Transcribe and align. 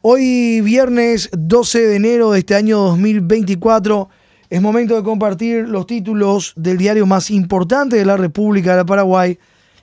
Hoy 0.00 0.60
viernes 0.60 1.28
12 1.32 1.88
de 1.88 1.96
enero 1.96 2.30
de 2.30 2.38
este 2.38 2.54
año 2.54 2.78
2024 2.78 4.08
es 4.48 4.62
momento 4.62 4.94
de 4.94 5.02
compartir 5.02 5.68
los 5.68 5.88
títulos 5.88 6.52
del 6.54 6.78
diario 6.78 7.04
más 7.04 7.32
importante 7.32 7.96
de 7.96 8.04
la 8.04 8.16
República 8.16 8.76
de 8.76 8.84
Paraguay, 8.84 9.40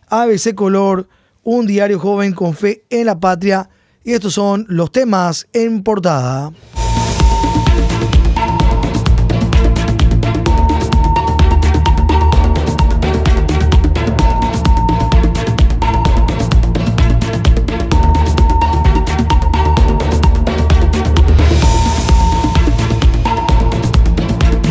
ABC 0.08 0.56
Color, 0.56 1.10
un 1.44 1.68
diario 1.68 2.00
joven 2.00 2.32
con 2.32 2.54
fe 2.54 2.86
en 2.90 3.08
la 3.08 3.20
patria 3.20 3.70
y 4.06 4.14
estos 4.14 4.34
son 4.34 4.66
los 4.70 4.90
temas 4.90 5.50
en 5.52 5.84
portada. 5.84 6.54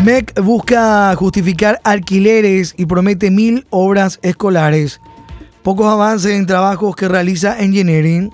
MEC 0.04 0.38
busca 0.42 1.16
justificar 1.16 1.80
alquileres 1.82 2.74
y 2.76 2.84
promete 2.84 3.30
mil 3.30 3.66
obras 3.70 4.18
escolares. 4.20 5.00
Pocos 5.62 5.86
avances 5.86 6.32
en 6.32 6.44
trabajos 6.44 6.94
que 6.94 7.08
realiza 7.08 7.58
Engineering. 7.58 8.30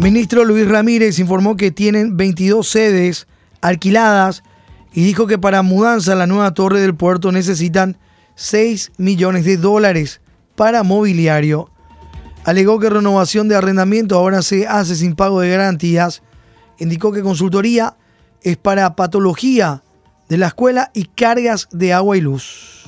Ministro 0.00 0.44
Luis 0.44 0.66
Ramírez 0.66 1.20
informó 1.20 1.56
que 1.56 1.70
tienen 1.70 2.16
22 2.16 2.68
sedes 2.68 3.28
alquiladas 3.60 4.42
y 4.92 5.04
dijo 5.04 5.28
que 5.28 5.38
para 5.38 5.62
mudanza 5.62 6.14
a 6.14 6.16
la 6.16 6.26
nueva 6.26 6.52
torre 6.52 6.80
del 6.80 6.96
puerto 6.96 7.30
necesitan 7.30 7.96
6 8.34 8.90
millones 8.98 9.44
de 9.44 9.56
dólares 9.56 10.20
para 10.56 10.82
mobiliario. 10.82 11.70
Alegó 12.42 12.80
que 12.80 12.90
renovación 12.90 13.46
de 13.46 13.54
arrendamiento 13.54 14.16
ahora 14.16 14.42
se 14.42 14.66
hace 14.66 14.96
sin 14.96 15.14
pago 15.14 15.42
de 15.42 15.50
garantías. 15.50 16.24
Indicó 16.80 17.12
que 17.12 17.22
consultoría 17.22 17.94
es 18.42 18.56
para 18.56 18.96
patología 18.96 19.82
de 20.28 20.38
la 20.38 20.48
escuela 20.48 20.90
y 20.94 21.04
cargas 21.04 21.68
de 21.72 21.92
agua 21.92 22.16
y 22.16 22.20
luz. 22.20 22.84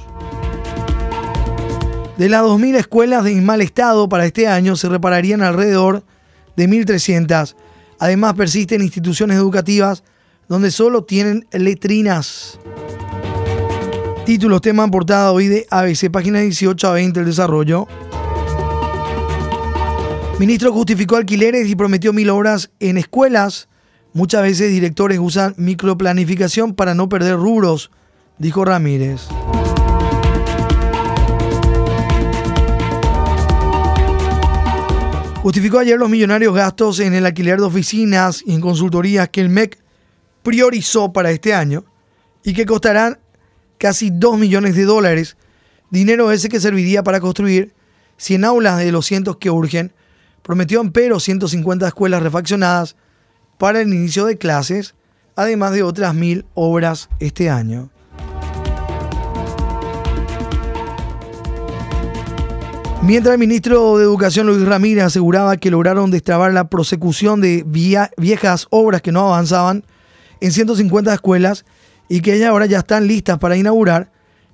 De 2.17 2.29
las 2.29 2.43
2.000 2.43 2.77
escuelas 2.77 3.25
de 3.25 3.35
mal 3.41 3.61
estado 3.61 4.09
para 4.09 4.27
este 4.27 4.49
año 4.49 4.75
se 4.75 4.89
repararían 4.89 5.43
alrededor 5.43 6.03
de 6.57 6.69
1.300. 6.69 7.55
Además 8.01 8.35
persisten 8.35 8.83
instituciones 8.83 9.37
educativas 9.37 10.03
donde 10.49 10.71
solo 10.71 11.05
tienen 11.05 11.47
letrinas. 11.53 12.59
Títulos, 14.27 14.61
tema 14.61 14.85
en 14.85 14.91
portada 14.91 15.33
hoy 15.33 15.47
de 15.47 15.67
ABC, 15.71 16.11
página 16.11 16.41
18 16.41 16.89
a 16.89 16.93
20, 16.93 17.21
el 17.21 17.27
desarrollo. 17.27 17.87
Ministro 20.39 20.73
justificó 20.73 21.17
alquileres 21.17 21.69
y 21.69 21.77
prometió 21.77 22.13
mil 22.13 22.31
obras 22.31 22.71
en 22.79 22.99
escuelas 22.99 23.69
Muchas 24.13 24.43
veces 24.43 24.71
directores 24.71 25.19
usan 25.19 25.55
microplanificación 25.57 26.75
para 26.75 26.95
no 26.95 27.09
perder 27.09 27.37
rubros, 27.37 27.91
dijo 28.39 28.65
Ramírez. 28.65 29.29
Justificó 35.43 35.79
ayer 35.79 35.99
los 35.99 36.11
millonarios 36.11 36.55
gastos 36.55 37.01
en 37.01 37.15
el 37.15 37.25
alquiler 37.25 37.59
de 37.59 37.67
oficinas 37.67 38.43
y 38.45 38.55
en 38.55 38.61
consultorías 38.61 39.29
que 39.29 39.41
el 39.41 39.49
MEC 39.49 39.79
priorizó 40.43 41.13
para 41.13 41.31
este 41.31 41.55
año 41.55 41.85
y 42.43 42.55
que 42.55 42.67
costarán 42.67 43.19
casi 43.79 44.11
2 44.11 44.39
millones 44.39 44.75
de 44.75 44.85
dólares, 44.85 45.37
dinero 45.91 46.33
ese 46.33 46.49
que 46.49 46.61
serviría 46.61 47.03
para 47.03 47.21
construir 47.21 47.73
100 48.17 48.45
aulas 48.45 48.79
de 48.79 48.91
los 48.91 49.07
cientos 49.07 49.37
que 49.37 49.51
urgen, 49.51 49.93
prometió 50.43 50.83
pero 50.93 51.21
150 51.21 51.87
escuelas 51.87 52.23
refaccionadas, 52.23 52.97
para 53.59 53.81
el 53.81 53.93
inicio 53.93 54.25
de 54.25 54.39
clases, 54.39 54.95
además 55.37 55.73
de 55.73 55.83
otras 55.83 56.15
mil 56.15 56.47
obras 56.55 57.09
este 57.19 57.51
año. 57.51 57.91
Mientras 63.03 63.35
el 63.35 63.39
ministro 63.39 63.97
de 63.97 64.05
Educación 64.05 64.47
Luis 64.47 64.67
Ramírez 64.67 65.05
aseguraba 65.05 65.57
que 65.57 65.71
lograron 65.71 66.11
destrabar 66.11 66.53
la 66.53 66.69
prosecución 66.69 67.41
de 67.41 67.65
viejas 67.65 68.67
obras 68.71 69.03
que 69.03 69.13
no 69.13 69.21
avanzaban 69.29 69.85
en 70.41 70.53
150 70.53 71.15
escuelas 71.15 71.65
y 72.09 72.21
que 72.21 72.35
ellas 72.35 72.51
ahora 72.51 72.67
ya 72.67 72.79
están 72.79 73.07
listas 73.07 73.39
para 73.39 73.57
inaugurar 73.57 74.11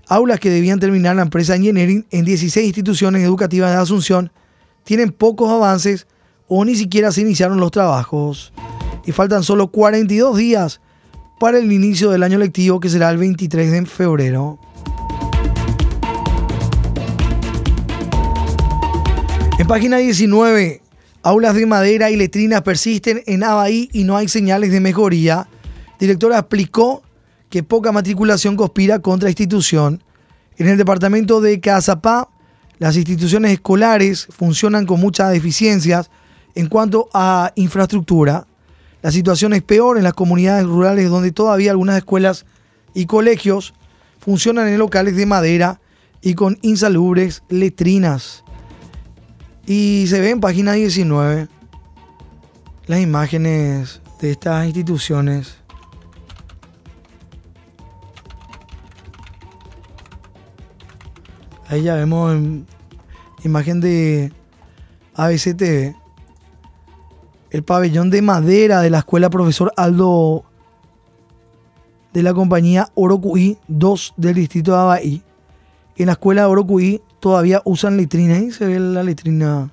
aulas 0.08 0.40
que 0.40 0.50
debían 0.50 0.78
terminar 0.78 1.16
la 1.16 1.22
empresa 1.22 1.56
Engineering 1.56 2.06
en 2.10 2.24
16 2.26 2.66
instituciones 2.66 3.22
educativas 3.22 3.70
de 3.70 3.78
Asunción, 3.78 4.30
tienen 4.82 5.10
pocos 5.10 5.50
avances 5.50 6.06
o 6.46 6.64
ni 6.64 6.74
siquiera 6.74 7.10
se 7.10 7.22
iniciaron 7.22 7.58
los 7.58 7.70
trabajos 7.70 8.52
y 9.06 9.12
faltan 9.12 9.42
solo 9.42 9.68
42 9.68 10.36
días 10.36 10.80
para 11.38 11.58
el 11.58 11.70
inicio 11.72 12.10
del 12.10 12.22
año 12.22 12.38
lectivo 12.38 12.80
que 12.80 12.88
será 12.88 13.10
el 13.10 13.18
23 13.18 13.70
de 13.70 13.86
febrero. 13.86 14.58
En 19.58 19.66
página 19.66 19.98
19, 19.98 20.82
aulas 21.22 21.54
de 21.54 21.66
madera 21.66 22.10
y 22.10 22.16
letrinas 22.16 22.62
persisten 22.62 23.22
en 23.26 23.44
Abaí 23.44 23.88
y 23.92 24.04
no 24.04 24.16
hay 24.16 24.28
señales 24.28 24.72
de 24.72 24.80
mejoría. 24.80 25.48
Directora 25.98 26.38
explicó 26.38 27.02
que 27.48 27.62
poca 27.62 27.92
matriculación 27.92 28.56
conspira 28.56 28.98
contra 28.98 29.28
institución. 29.28 30.02
En 30.58 30.68
el 30.68 30.76
departamento 30.76 31.40
de 31.40 31.60
Cazapá, 31.60 32.28
las 32.78 32.96
instituciones 32.96 33.52
escolares 33.52 34.26
funcionan 34.30 34.86
con 34.86 35.00
muchas 35.00 35.30
deficiencias 35.30 36.10
en 36.54 36.68
cuanto 36.68 37.08
a 37.14 37.52
infraestructura. 37.54 38.46
La 39.04 39.10
situación 39.10 39.52
es 39.52 39.60
peor 39.62 39.98
en 39.98 40.02
las 40.02 40.14
comunidades 40.14 40.64
rurales 40.64 41.10
donde 41.10 41.30
todavía 41.30 41.72
algunas 41.72 41.98
escuelas 41.98 42.46
y 42.94 43.04
colegios 43.04 43.74
funcionan 44.18 44.66
en 44.68 44.78
locales 44.78 45.14
de 45.14 45.26
madera 45.26 45.78
y 46.22 46.32
con 46.32 46.58
insalubres 46.62 47.42
letrinas. 47.50 48.44
Y 49.66 50.06
se 50.08 50.22
ve 50.22 50.30
en 50.30 50.40
página 50.40 50.72
19 50.72 51.48
las 52.86 53.00
imágenes 53.00 54.00
de 54.22 54.30
estas 54.30 54.64
instituciones. 54.64 55.58
Ahí 61.68 61.82
ya 61.82 61.94
vemos 61.94 62.38
imagen 63.44 63.82
de 63.82 64.32
ABCTV 65.14 66.03
el 67.54 67.62
pabellón 67.62 68.10
de 68.10 68.20
madera 68.20 68.80
de 68.80 68.90
la 68.90 68.98
escuela 68.98 69.30
profesor 69.30 69.72
Aldo 69.76 70.42
de 72.12 72.24
la 72.24 72.34
compañía 72.34 72.88
Orocuí 72.96 73.58
2 73.68 74.14
del 74.16 74.34
distrito 74.34 74.72
de 74.72 74.78
Abaí. 74.78 75.22
En 75.94 76.06
la 76.06 76.12
escuela 76.14 76.48
Orocuí 76.48 77.00
todavía 77.20 77.62
usan 77.64 77.96
letrinas 77.96 78.42
y 78.42 78.50
se 78.50 78.66
ve 78.66 78.80
la 78.80 79.04
letrina 79.04 79.70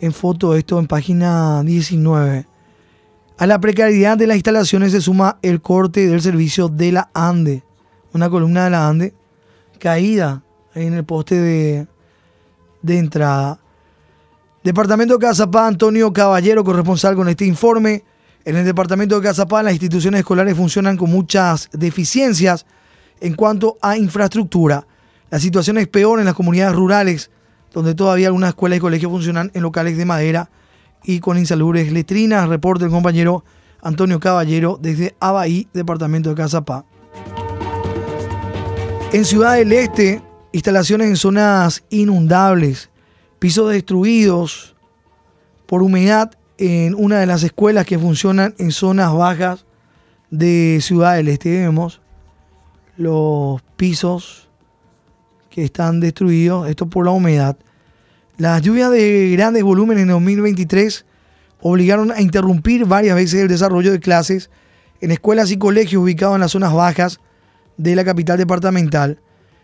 en 0.00 0.12
foto, 0.12 0.56
esto 0.56 0.80
en 0.80 0.88
página 0.88 1.62
19. 1.62 2.44
A 3.38 3.46
la 3.46 3.60
precariedad 3.60 4.18
de 4.18 4.26
las 4.26 4.36
instalaciones 4.36 4.90
se 4.90 5.00
suma 5.00 5.38
el 5.42 5.62
corte 5.62 6.08
del 6.08 6.20
servicio 6.20 6.68
de 6.68 6.90
la 6.90 7.08
ANDE, 7.14 7.62
una 8.12 8.28
columna 8.28 8.64
de 8.64 8.70
la 8.70 8.88
ANDE 8.88 9.14
caída 9.78 10.42
en 10.74 10.92
el 10.92 11.04
poste 11.04 11.86
de 12.82 12.98
entrada. 12.98 13.59
Departamento 14.62 15.14
de 15.14 15.26
Cazapá, 15.26 15.66
Antonio 15.66 16.12
Caballero, 16.12 16.62
corresponsal 16.62 17.16
con 17.16 17.30
este 17.30 17.46
informe. 17.46 18.04
En 18.44 18.56
el 18.56 18.66
departamento 18.66 19.18
de 19.18 19.26
Cazapá, 19.26 19.62
las 19.62 19.72
instituciones 19.72 20.18
escolares 20.18 20.54
funcionan 20.54 20.98
con 20.98 21.10
muchas 21.10 21.70
deficiencias 21.72 22.66
en 23.20 23.34
cuanto 23.34 23.78
a 23.80 23.96
infraestructura. 23.96 24.86
La 25.30 25.40
situación 25.40 25.78
es 25.78 25.88
peor 25.88 26.20
en 26.20 26.26
las 26.26 26.34
comunidades 26.34 26.76
rurales, 26.76 27.30
donde 27.72 27.94
todavía 27.94 28.26
algunas 28.26 28.50
escuelas 28.50 28.76
y 28.76 28.80
colegios 28.80 29.10
funcionan 29.10 29.50
en 29.54 29.62
locales 29.62 29.96
de 29.96 30.04
madera 30.04 30.50
y 31.04 31.20
con 31.20 31.38
insalubres 31.38 31.90
letrinas. 31.90 32.46
Reporte 32.46 32.84
el 32.84 32.90
compañero 32.90 33.44
Antonio 33.80 34.20
Caballero 34.20 34.78
desde 34.78 35.16
Abaí, 35.20 35.68
departamento 35.72 36.28
de 36.28 36.34
Cazapá. 36.34 36.84
En 39.10 39.24
Ciudad 39.24 39.54
del 39.54 39.72
Este, 39.72 40.22
instalaciones 40.52 41.08
en 41.08 41.16
zonas 41.16 41.82
inundables 41.88 42.89
pisos 43.40 43.72
destruidos 43.72 44.76
por 45.66 45.82
humedad 45.82 46.30
en 46.58 46.94
una 46.94 47.18
de 47.18 47.26
las 47.26 47.42
escuelas 47.42 47.86
que 47.86 47.98
funcionan 47.98 48.54
en 48.58 48.70
zonas 48.70 49.12
bajas 49.12 49.64
de 50.30 50.78
Ciudad 50.82 51.16
del 51.16 51.28
Este. 51.28 51.50
Vemos 51.50 52.00
los 52.96 53.62
pisos 53.76 54.48
que 55.48 55.64
están 55.64 56.00
destruidos, 56.00 56.68
esto 56.68 56.86
por 56.86 57.06
la 57.06 57.12
humedad. 57.12 57.56
Las 58.36 58.60
lluvias 58.60 58.90
de 58.90 59.30
grandes 59.32 59.64
volúmenes 59.64 60.02
en 60.02 60.08
2023 60.08 61.06
obligaron 61.62 62.12
a 62.12 62.20
interrumpir 62.20 62.84
varias 62.84 63.16
veces 63.16 63.40
el 63.40 63.48
desarrollo 63.48 63.90
de 63.90 64.00
clases 64.00 64.50
en 65.00 65.12
escuelas 65.12 65.50
y 65.50 65.56
colegios 65.56 66.02
ubicados 66.02 66.34
en 66.34 66.42
las 66.42 66.52
zonas 66.52 66.74
bajas 66.74 67.20
de 67.78 67.96
la 67.96 68.04
capital 68.04 68.36
departamental. 68.36 69.18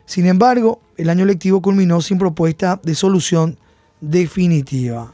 Sin 0.07 0.27
embargo, 0.27 0.81
el 0.97 1.11
año 1.11 1.27
lectivo 1.27 1.61
culminó 1.61 2.01
sin 2.01 2.19
propuesta 2.19 2.81
de 2.83 2.95
solución 2.95 3.59
definitiva. 4.11 5.13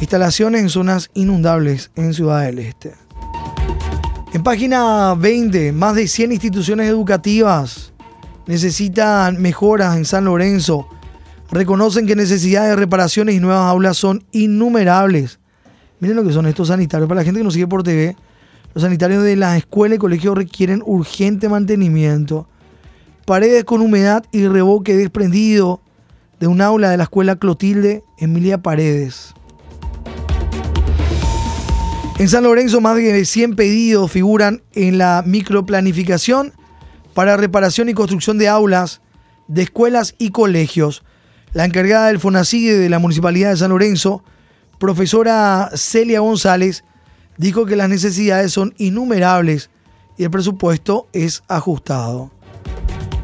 Instalaciones 0.00 0.60
en 0.60 0.68
zonas 0.68 1.10
inundables 1.14 1.90
en 1.96 2.12
Ciudad 2.12 2.44
del 2.44 2.58
Este. 2.58 2.92
En 4.32 4.42
página 4.42 5.14
20, 5.14 5.72
más 5.72 5.94
de 5.94 6.08
100 6.08 6.32
instituciones 6.32 6.88
educativas 6.88 7.92
necesitan 8.46 9.40
mejoras 9.40 9.96
en 9.96 10.04
San 10.04 10.26
Lorenzo. 10.26 10.88
Reconocen 11.50 12.06
que 12.06 12.16
necesidades 12.16 12.70
de 12.70 12.76
reparaciones 12.76 13.34
y 13.34 13.40
nuevas 13.40 13.70
aulas 13.70 13.96
son 13.96 14.24
innumerables. 14.32 15.38
Miren 16.00 16.16
lo 16.16 16.24
que 16.24 16.32
son 16.32 16.46
estos 16.46 16.68
sanitarios. 16.68 17.08
Para 17.08 17.20
la 17.20 17.24
gente 17.24 17.40
que 17.40 17.44
nos 17.44 17.54
sigue 17.54 17.68
por 17.68 17.82
TV, 17.82 18.16
los 18.74 18.82
sanitarios 18.82 19.22
de 19.22 19.36
las 19.36 19.56
escuelas 19.56 19.96
y 19.96 20.00
colegios 20.00 20.36
requieren 20.36 20.82
urgente 20.84 21.48
mantenimiento. 21.48 22.48
Paredes 23.24 23.64
con 23.64 23.80
humedad 23.80 24.24
y 24.32 24.46
revoque 24.46 24.94
desprendido 24.96 25.80
de 26.40 26.46
un 26.46 26.60
aula 26.60 26.90
de 26.90 26.98
la 26.98 27.04
escuela 27.04 27.36
Clotilde 27.36 28.04
Emilia 28.18 28.58
Paredes. 28.58 29.32
En 32.18 32.28
San 32.28 32.44
Lorenzo 32.44 32.82
más 32.82 32.96
de 32.96 33.24
100 33.24 33.56
pedidos 33.56 34.12
figuran 34.12 34.62
en 34.72 34.98
la 34.98 35.22
microplanificación 35.26 36.52
para 37.14 37.38
reparación 37.38 37.88
y 37.88 37.94
construcción 37.94 38.36
de 38.36 38.48
aulas 38.48 39.00
de 39.48 39.62
escuelas 39.62 40.14
y 40.18 40.30
colegios. 40.30 41.02
La 41.54 41.64
encargada 41.64 42.08
del 42.08 42.20
FONACIDE 42.20 42.78
de 42.78 42.90
la 42.90 42.98
Municipalidad 42.98 43.50
de 43.50 43.56
San 43.56 43.70
Lorenzo, 43.70 44.22
profesora 44.78 45.70
Celia 45.74 46.20
González, 46.20 46.84
dijo 47.38 47.64
que 47.64 47.76
las 47.76 47.88
necesidades 47.88 48.52
son 48.52 48.74
innumerables 48.76 49.70
y 50.18 50.24
el 50.24 50.30
presupuesto 50.30 51.08
es 51.12 51.42
ajustado. 51.48 52.33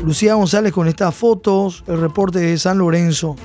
Lucía 0.04 0.34
González 0.34 0.72
con 0.72 0.88
estas 0.88 1.14
fotos, 1.14 1.84
el 1.86 2.00
reporte 2.00 2.38
de 2.38 2.58
San 2.58 2.78
Lorenzo. 2.78 3.36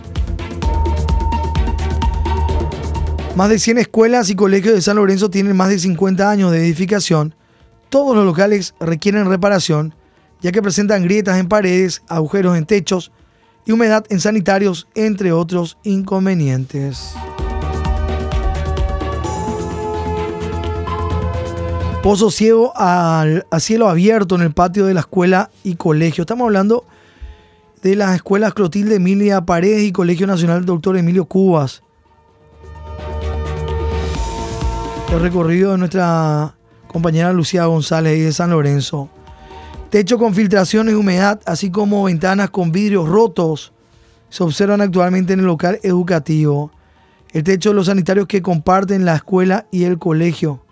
Más 3.36 3.50
de 3.50 3.60
100 3.60 3.80
escuelas 3.80 4.30
y 4.30 4.36
colegios 4.36 4.74
de 4.74 4.82
San 4.82 4.96
Lorenzo 4.96 5.30
tienen 5.30 5.58
más 5.58 5.70
de 5.70 5.80
50 5.80 6.30
años 6.30 6.52
de 6.52 6.60
edificación. 6.60 7.36
Todos 7.90 8.16
los 8.16 8.26
locales 8.26 8.74
requieren 8.80 9.30
reparación, 9.30 9.94
ya 10.42 10.54
que 10.54 10.62
presentan 10.62 11.04
grietas 11.04 11.38
en 11.40 11.50
paredes, 11.50 12.02
agujeros 12.08 12.58
en 12.58 12.66
techos 12.66 13.12
y 13.66 13.74
humedad 13.74 14.06
en 14.10 14.22
sanitarios, 14.22 14.88
entre 14.96 15.34
otros 15.34 15.78
inconvenientes. 15.84 17.14
Pozo 22.06 22.30
ciego 22.30 22.72
al, 22.76 23.48
a 23.50 23.60
cielo 23.60 23.90
abierto 23.90 24.36
en 24.36 24.44
el 24.44 24.54
patio 24.54 24.86
de 24.86 24.94
la 24.94 25.00
escuela 25.00 25.50
y 25.64 25.74
colegio. 25.74 26.22
Estamos 26.22 26.46
hablando 26.46 26.86
de 27.82 27.96
las 27.96 28.14
escuelas 28.14 28.54
Clotilde 28.54 28.98
Emilia 28.98 29.42
Paredes 29.42 29.82
y 29.82 29.92
Colegio 29.92 30.28
Nacional 30.28 30.68
Doctor 30.68 30.98
Emilio 30.98 31.26
Cubas. 31.26 31.82
El 35.12 35.20
recorrido 35.20 35.72
de 35.72 35.80
nuestra 35.80 36.54
compañera 36.86 37.34
Lucía 37.34 37.66
González 37.66 38.20
y 38.20 38.22
de 38.22 38.34
San 38.34 38.52
Lorenzo. 38.52 39.10
Techo 39.90 40.20
con 40.20 40.36
filtraciones 40.36 40.94
de 40.94 41.00
humedad, 41.00 41.42
así 41.48 41.72
como 41.72 42.04
ventanas 42.04 42.52
con 42.52 42.72
vidrios 42.72 43.10
rotos, 43.10 43.74
se 44.30 44.44
observan 44.44 44.82
actualmente 44.82 45.34
en 45.34 45.40
el 45.40 45.48
local 45.48 45.80
educativo. 45.82 46.70
El 47.34 47.44
techo 47.44 47.70
de 47.70 47.76
los 47.76 47.88
sanitarios 47.88 48.28
que 48.28 48.44
comparten 48.44 49.06
la 49.06 49.16
escuela 49.16 49.66
y 49.72 49.86
el 49.86 49.98
colegio 49.98 50.65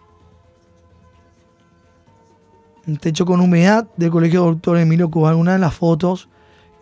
un 2.85 2.97
techo 2.97 3.25
con 3.25 3.39
humedad 3.39 3.87
del 3.95 4.11
Colegio 4.11 4.43
Doctor 4.43 4.77
Emilio 4.77 5.09
Cubán, 5.09 5.35
una 5.35 5.53
de 5.53 5.59
las 5.59 5.73
fotos 5.73 6.27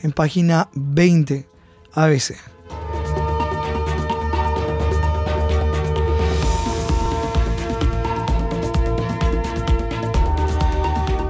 en 0.01 0.11
página 0.11 0.69
20 0.73 1.47
ABC. 1.93 2.35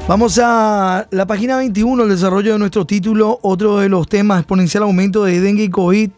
Vamos 0.08 0.40
a 0.44 1.08
la 1.12 1.26
página 1.26 1.58
21, 1.58 2.04
el 2.04 2.10
desarrollo 2.10 2.54
de 2.54 2.60
nuestro 2.60 2.86
título, 2.86 3.40
otro 3.42 3.80
de 3.80 3.88
los 3.88 4.08
temas, 4.08 4.40
exponencial 4.40 4.84
aumento 4.84 5.24
de 5.24 5.40
dengue 5.40 5.64
y 5.64 5.70
COVID. 5.70 6.12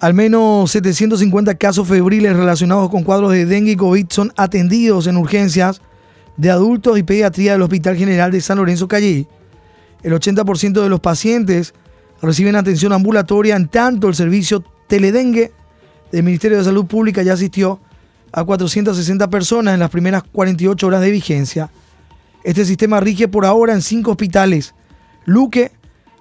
Al 0.00 0.14
menos 0.14 0.70
750 0.70 1.54
casos 1.56 1.88
febriles 1.88 2.36
relacionados 2.36 2.90
con 2.90 3.02
cuadros 3.02 3.32
de 3.32 3.46
dengue 3.46 3.72
y 3.72 3.76
COVID 3.76 4.06
son 4.10 4.32
atendidos 4.36 5.06
en 5.06 5.16
urgencias 5.16 5.80
de 6.36 6.50
adultos 6.50 6.98
y 6.98 7.02
pediatría 7.02 7.52
del 7.52 7.62
Hospital 7.62 7.96
General 7.96 8.30
de 8.30 8.40
San 8.40 8.58
Lorenzo 8.58 8.88
Callí. 8.88 9.26
El 10.02 10.12
80% 10.12 10.82
de 10.82 10.88
los 10.88 11.00
pacientes 11.00 11.74
reciben 12.22 12.56
atención 12.56 12.92
ambulatoria, 12.92 13.56
en 13.56 13.68
tanto 13.68 14.08
el 14.08 14.14
servicio 14.14 14.64
teledengue 14.86 15.52
del 16.12 16.22
Ministerio 16.22 16.58
de 16.58 16.64
Salud 16.64 16.86
Pública 16.86 17.22
ya 17.22 17.32
asistió 17.32 17.80
a 18.32 18.44
460 18.44 19.28
personas 19.30 19.74
en 19.74 19.80
las 19.80 19.90
primeras 19.90 20.22
48 20.22 20.86
horas 20.86 21.00
de 21.00 21.10
vigencia. 21.10 21.70
Este 22.44 22.64
sistema 22.64 23.00
rige 23.00 23.28
por 23.28 23.44
ahora 23.44 23.72
en 23.72 23.82
cinco 23.82 24.12
hospitales: 24.12 24.74
Luque, 25.24 25.72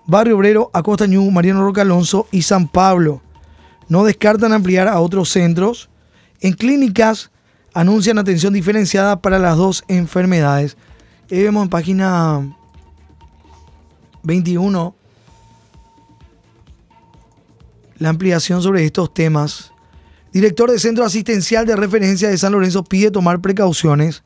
Barrio 0.08 0.38
Obrero, 0.38 0.72
Acosta 0.74 1.08
Ñu, 1.08 1.30
Mariano 1.30 1.64
Roca 1.64 1.82
Alonso 1.82 2.28
y 2.32 2.42
San 2.42 2.68
Pablo. 2.68 3.22
No 3.88 4.04
descartan 4.04 4.54
ampliar 4.54 4.88
a 4.88 5.00
otros 5.00 5.30
centros. 5.30 5.90
En 6.42 6.54
clínicas 6.54 7.32
anuncian 7.76 8.18
atención 8.18 8.54
diferenciada 8.54 9.22
para 9.22 9.38
las 9.38 9.58
dos 9.58 9.84
enfermedades. 9.90 10.78
Ahí 11.30 11.44
vemos 11.44 11.64
en 11.64 11.70
página 11.70 12.58
21 14.24 14.96
la 17.98 18.10
ampliación 18.10 18.62
sobre 18.62 18.86
estos 18.86 19.14
temas. 19.14 19.74
Director 20.32 20.72
del 20.72 20.80
Centro 20.80 21.04
Asistencial 21.04 21.66
de 21.66 21.76
Referencia 21.76 22.30
de 22.30 22.38
San 22.38 22.54
Lorenzo 22.54 22.84
pide 22.84 23.12
tomar 23.12 23.42
precauciones. 23.42 24.24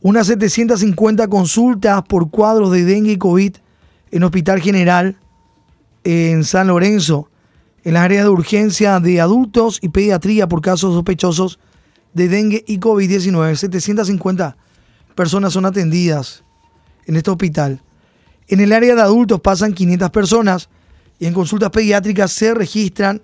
Unas 0.00 0.26
750 0.26 1.28
consultas 1.28 2.02
por 2.08 2.30
cuadros 2.30 2.72
de 2.72 2.84
dengue 2.84 3.12
y 3.12 3.18
COVID 3.18 3.56
en 4.10 4.22
Hospital 4.22 4.60
General 4.60 5.18
en 6.02 6.44
San 6.44 6.68
Lorenzo. 6.68 7.28
En 7.84 7.94
las 7.94 8.04
áreas 8.04 8.24
de 8.24 8.30
urgencia 8.30 9.00
de 9.00 9.20
adultos 9.20 9.78
y 9.82 9.90
pediatría 9.90 10.48
por 10.48 10.62
casos 10.62 10.94
sospechosos 10.94 11.58
de 12.14 12.28
dengue 12.28 12.64
y 12.66 12.78
COVID-19. 12.78 13.56
750 13.56 14.56
personas 15.14 15.52
son 15.52 15.66
atendidas 15.66 16.44
en 17.06 17.16
este 17.16 17.30
hospital. 17.30 17.82
En 18.48 18.60
el 18.60 18.72
área 18.72 18.94
de 18.94 19.02
adultos 19.02 19.40
pasan 19.40 19.72
500 19.72 20.10
personas 20.10 20.68
y 21.18 21.26
en 21.26 21.34
consultas 21.34 21.70
pediátricas 21.70 22.32
se 22.32 22.54
registran 22.54 23.22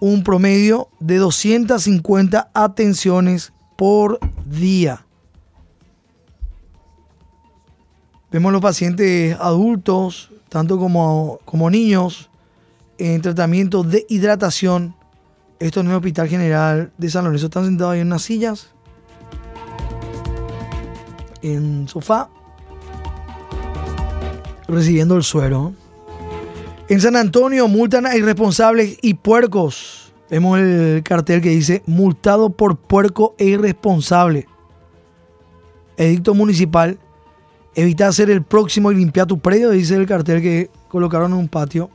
un 0.00 0.24
promedio 0.24 0.88
de 0.98 1.18
250 1.18 2.50
atenciones 2.54 3.52
por 3.76 4.18
día. 4.46 5.06
Vemos 8.32 8.50
los 8.50 8.62
pacientes 8.62 9.36
adultos, 9.38 10.30
tanto 10.48 10.78
como, 10.78 11.38
como 11.44 11.70
niños, 11.70 12.30
en 12.98 13.20
tratamiento 13.20 13.82
de 13.82 14.06
hidratación 14.08 14.94
esto 15.62 15.80
en 15.80 15.88
el 15.88 15.94
Hospital 15.94 16.28
General 16.28 16.92
de 16.98 17.08
San 17.08 17.24
Lorenzo. 17.24 17.46
Están 17.46 17.64
sentados 17.64 17.94
ahí 17.94 18.00
en 18.00 18.08
unas 18.08 18.22
sillas, 18.22 18.70
en 21.40 21.86
sofá, 21.86 22.28
recibiendo 24.66 25.16
el 25.16 25.22
suero. 25.22 25.72
En 26.88 27.00
San 27.00 27.14
Antonio 27.14 27.68
multan 27.68 28.06
a 28.06 28.16
irresponsables 28.16 28.98
y 29.02 29.14
puercos. 29.14 30.12
Vemos 30.28 30.58
el 30.58 31.02
cartel 31.04 31.40
que 31.40 31.50
dice 31.50 31.82
multado 31.86 32.50
por 32.50 32.76
puerco 32.76 33.34
e 33.38 33.44
irresponsable. 33.46 34.46
Edicto 35.96 36.34
municipal. 36.34 36.98
Evita 37.74 38.08
hacer 38.08 38.30
el 38.30 38.42
próximo 38.42 38.92
y 38.92 38.96
limpiar 38.96 39.26
tu 39.26 39.38
predio, 39.38 39.70
dice 39.70 39.94
el 39.94 40.06
cartel 40.06 40.42
que 40.42 40.70
colocaron 40.88 41.32
en 41.32 41.38
un 41.38 41.48
patio 41.48 41.88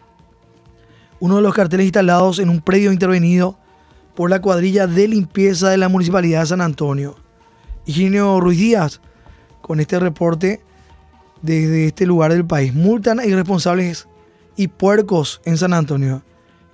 uno 1.20 1.38
de 1.38 1.42
los 1.42 1.54
carteles 1.54 1.86
instalados 1.86 2.40
en 2.40 2.50
un 2.50 2.62
predio 2.62 2.92
intervenido 2.92 3.58
por 4.16 4.30
la 4.30 4.42
cuadrilla 4.42 4.88
de 4.88 5.08
limpieza 5.08 5.70
de 5.70 5.78
la 5.78 5.90
Municipalidad 5.90 6.42
de 6.42 6.48
San 6.48 6.62
Antonio. 6.62 7.16
Higinio 7.86 8.40
Ruiz 8.40 8.58
Díaz, 8.58 9.02
con 9.62 9.80
este 9.80 10.00
reporte 10.00 10.62
desde 11.42 11.88
este 11.88 12.06
lugar 12.06 12.34
del 12.34 12.46
país. 12.46 12.74
Multan 12.74 13.20
a 13.20 13.26
irresponsables 13.26 14.08
y 14.56 14.70
puercos 14.70 15.42
en 15.46 15.58
San 15.58 15.74
Antonio. 15.74 16.24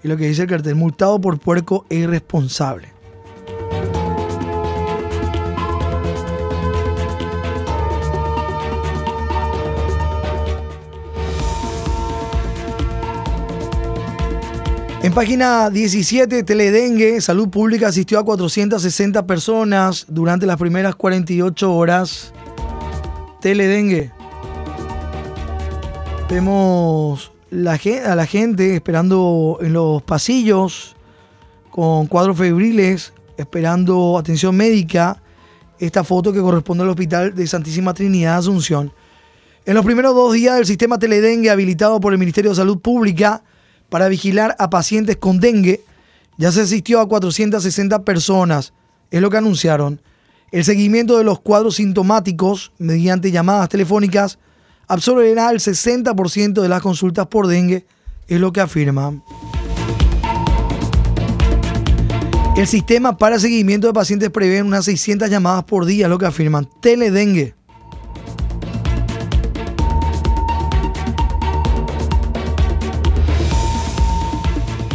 Y 0.04 0.08
lo 0.08 0.16
que 0.18 0.28
dice 0.28 0.44
el 0.44 0.48
cartel, 0.48 0.76
multado 0.76 1.20
por 1.20 1.40
puerco 1.40 1.86
e 1.90 1.96
irresponsable. 1.96 2.93
En 15.04 15.14
página 15.14 15.70
17, 15.70 16.44
Teledengue, 16.44 17.20
Salud 17.20 17.50
Pública 17.50 17.90
asistió 17.90 18.20
a 18.20 18.24
460 18.24 19.28
personas 19.28 20.06
durante 20.08 20.46
las 20.46 20.56
primeras 20.56 20.96
48 20.96 21.76
horas. 21.76 22.32
Teledengue. 23.42 24.14
Vemos 26.30 27.34
a 27.52 28.16
la 28.16 28.26
gente 28.26 28.78
esperando 28.78 29.58
en 29.60 29.74
los 29.74 30.02
pasillos 30.04 30.96
con 31.70 32.08
cuadros 32.08 32.38
febriles, 32.38 33.12
esperando 33.36 34.18
atención 34.18 34.56
médica. 34.56 35.22
Esta 35.80 36.06
foto 36.06 36.32
que 36.32 36.40
corresponde 36.40 36.86
al 36.86 36.92
Hospital 36.92 37.36
de 37.36 37.46
Santísima 37.46 37.94
Trinidad 37.94 38.38
Asunción. 38.38 38.94
En 39.66 39.74
los 39.74 39.84
primeros 39.84 40.16
dos 40.16 40.32
días 40.32 40.56
del 40.56 40.66
sistema 40.66 40.98
Teledengue 40.98 41.50
habilitado 41.50 42.00
por 42.00 42.14
el 42.14 42.20
Ministerio 42.20 42.52
de 42.52 42.56
Salud 42.56 42.80
Pública 42.80 43.44
para 43.94 44.10
vigilar 44.10 44.56
a 44.58 44.72
pacientes 44.72 45.18
con 45.18 45.40
dengue, 45.40 45.84
ya 46.40 46.52
se 46.52 46.62
asistió 46.62 47.00
a 47.00 47.08
460 47.08 48.04
personas, 48.04 48.74
es 49.12 49.22
lo 49.22 49.30
que 49.30 49.38
anunciaron. 49.38 50.02
El 50.52 50.64
seguimiento 50.64 51.20
de 51.20 51.24
los 51.24 51.40
cuadros 51.42 51.76
sintomáticos 51.76 52.72
mediante 52.80 53.30
llamadas 53.30 53.70
telefónicas 53.70 54.40
absorberá 54.88 55.52
el 55.52 55.60
60% 55.60 56.60
de 56.60 56.70
las 56.70 56.82
consultas 56.82 57.28
por 57.28 57.46
dengue, 57.46 57.86
es 58.28 58.40
lo 58.40 58.52
que 58.52 58.62
afirma. 58.62 59.14
El 62.58 62.66
sistema 62.66 63.20
para 63.20 63.38
seguimiento 63.38 63.86
de 63.86 63.94
pacientes 63.94 64.32
prevé 64.32 64.64
unas 64.64 64.86
600 64.86 65.30
llamadas 65.30 65.66
por 65.66 65.86
día, 65.86 66.08
es 66.08 66.10
lo 66.10 66.18
que 66.18 66.26
afirman. 66.26 66.68
Teledengue. 66.82 67.54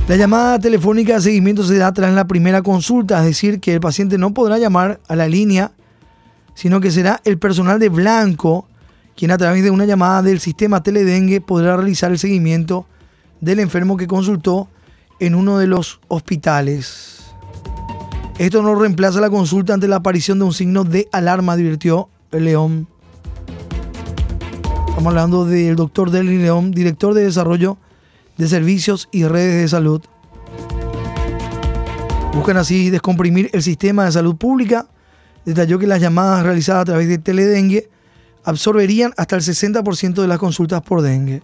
La 0.09 0.17
llamada 0.17 0.59
telefónica 0.59 1.17
de 1.17 1.21
seguimiento 1.21 1.63
se 1.65 1.77
da 1.77 1.93
tras 1.93 2.15
la 2.15 2.27
primera 2.27 2.63
consulta, 2.63 3.19
es 3.19 3.27
decir, 3.27 3.61
que 3.61 3.75
el 3.75 3.81
paciente 3.81 4.17
no 4.17 4.33
podrá 4.33 4.57
llamar 4.57 5.01
a 5.07 5.15
la 5.15 5.29
línea, 5.29 5.73
sino 6.55 6.81
que 6.81 6.91
será 6.91 7.21
el 7.25 7.37
personal 7.37 7.79
de 7.79 7.91
blanco 7.91 8.67
quien 9.15 9.33
a 9.33 9.37
través 9.37 9.63
de 9.63 9.71
una 9.71 9.85
llamada 9.85 10.23
del 10.23 10.41
sistema 10.41 10.83
Teledengue 10.83 11.43
podrá 11.43 11.77
realizar 11.77 12.11
el 12.11 12.19
seguimiento 12.19 12.87
del 13.43 13.61
enfermo 13.61 13.99
que 13.99 14.07
consultó 14.07 14.69
en 15.21 15.35
uno 15.35 15.59
de 15.59 15.67
los 15.67 16.01
hospitales. 16.09 17.27
Esto 18.39 18.63
no 18.63 18.77
reemplaza 18.77 19.21
la 19.21 19.29
consulta 19.29 19.75
ante 19.75 19.89
la 19.89 19.97
aparición 19.97 20.39
de 20.39 20.47
un 20.47 20.55
signo 20.55 20.85
de 20.85 21.07
alarma, 21.13 21.53
advirtió 21.53 22.09
León. 22.31 22.89
Estamos 24.89 25.07
hablando 25.09 25.45
del 25.45 25.77
doctor 25.77 26.11
Deli 26.11 26.39
León, 26.39 26.71
director 26.71 27.13
de 27.13 27.25
desarrollo 27.25 27.77
de 28.39 28.49
servicios 28.49 29.09
y 29.13 29.25
redes 29.25 29.63
de 29.63 29.69
salud. 29.69 30.01
Buscan 32.33 32.57
así 32.57 32.89
descomprimir 32.89 33.51
el 33.53 33.63
sistema 33.63 34.05
de 34.05 34.13
salud 34.13 34.37
pública. 34.37 34.87
Detalló 35.45 35.79
que 35.79 35.87
las 35.87 36.01
llamadas 36.01 36.45
realizadas 36.45 36.83
a 36.83 36.85
través 36.87 37.09
de 37.09 37.19
teledengue 37.19 37.91
absorberían 38.45 39.13
hasta 39.17 39.37
el 39.37 39.43
60% 39.43 40.23
de 40.23 40.29
las 40.29 40.39
consultas 40.39 40.81
por 40.83 41.03
dengue. 41.03 41.43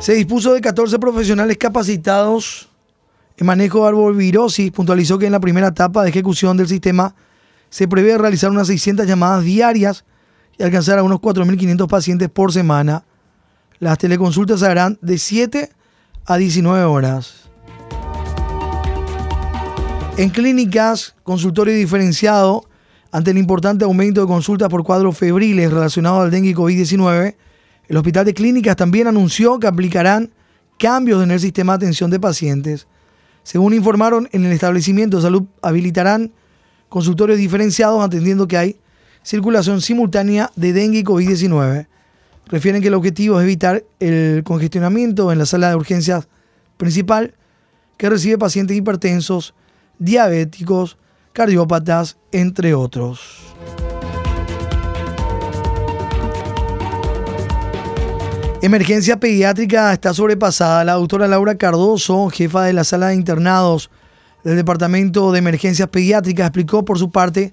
Se 0.00 0.14
dispuso 0.14 0.52
de 0.52 0.60
14 0.60 0.98
profesionales 0.98 1.56
capacitados 1.56 2.68
el 3.42 3.46
manejo 3.46 3.82
de 3.82 3.88
arbovirosis 3.88 4.70
puntualizó 4.70 5.18
que 5.18 5.26
en 5.26 5.32
la 5.32 5.40
primera 5.40 5.66
etapa 5.66 6.04
de 6.04 6.10
ejecución 6.10 6.56
del 6.56 6.68
sistema 6.68 7.16
se 7.70 7.88
prevé 7.88 8.16
realizar 8.16 8.52
unas 8.52 8.68
600 8.68 9.04
llamadas 9.04 9.42
diarias 9.42 10.04
y 10.56 10.62
alcanzar 10.62 11.00
a 11.00 11.02
unos 11.02 11.18
4.500 11.18 11.88
pacientes 11.88 12.28
por 12.28 12.52
semana. 12.52 13.04
Las 13.80 13.98
teleconsultas 13.98 14.60
se 14.60 14.66
harán 14.66 14.96
de 15.02 15.18
7 15.18 15.70
a 16.24 16.36
19 16.36 16.84
horas. 16.84 17.50
En 20.16 20.30
clínicas, 20.30 21.16
consultorio 21.24 21.74
diferenciado, 21.74 22.68
ante 23.10 23.32
el 23.32 23.38
importante 23.38 23.84
aumento 23.84 24.20
de 24.20 24.28
consultas 24.28 24.68
por 24.68 24.84
cuadros 24.84 25.18
febriles 25.18 25.72
relacionados 25.72 26.20
al 26.20 26.30
dengue 26.30 26.50
y 26.50 26.54
COVID-19, 26.54 27.34
el 27.88 27.96
Hospital 27.96 28.24
de 28.24 28.34
Clínicas 28.34 28.76
también 28.76 29.08
anunció 29.08 29.58
que 29.58 29.66
aplicarán 29.66 30.30
cambios 30.78 31.24
en 31.24 31.32
el 31.32 31.40
sistema 31.40 31.72
de 31.72 31.86
atención 31.86 32.08
de 32.08 32.20
pacientes. 32.20 32.86
Según 33.42 33.74
informaron, 33.74 34.28
en 34.32 34.44
el 34.44 34.52
establecimiento 34.52 35.16
de 35.16 35.22
salud 35.22 35.44
habilitarán 35.62 36.32
consultorios 36.88 37.38
diferenciados 37.38 38.04
atendiendo 38.04 38.46
que 38.46 38.56
hay 38.56 38.76
circulación 39.22 39.80
simultánea 39.80 40.50
de 40.56 40.72
dengue 40.72 41.00
y 41.00 41.04
COVID-19. 41.04 41.86
Refieren 42.46 42.82
que 42.82 42.88
el 42.88 42.94
objetivo 42.94 43.38
es 43.40 43.44
evitar 43.44 43.84
el 44.00 44.42
congestionamiento 44.44 45.32
en 45.32 45.38
la 45.38 45.46
sala 45.46 45.70
de 45.70 45.76
urgencias 45.76 46.28
principal 46.76 47.34
que 47.96 48.10
recibe 48.10 48.36
pacientes 48.38 48.76
hipertensos, 48.76 49.54
diabéticos, 49.98 50.98
cardiópatas, 51.32 52.18
entre 52.32 52.74
otros. 52.74 53.41
Emergencia 58.62 59.18
pediátrica 59.18 59.92
está 59.92 60.14
sobrepasada. 60.14 60.84
La 60.84 60.92
doctora 60.92 61.26
Laura 61.26 61.56
Cardoso, 61.56 62.28
jefa 62.30 62.62
de 62.62 62.72
la 62.72 62.84
sala 62.84 63.08
de 63.08 63.16
internados 63.16 63.90
del 64.44 64.54
Departamento 64.54 65.32
de 65.32 65.40
Emergencias 65.40 65.88
Pediátricas, 65.88 66.46
explicó 66.46 66.84
por 66.84 66.96
su 66.96 67.10
parte 67.10 67.52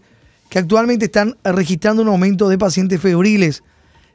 que 0.50 0.60
actualmente 0.60 1.06
están 1.06 1.36
registrando 1.44 2.04
un 2.04 2.10
aumento 2.10 2.48
de 2.48 2.60
pacientes 2.60 3.02
febriles. 3.02 3.64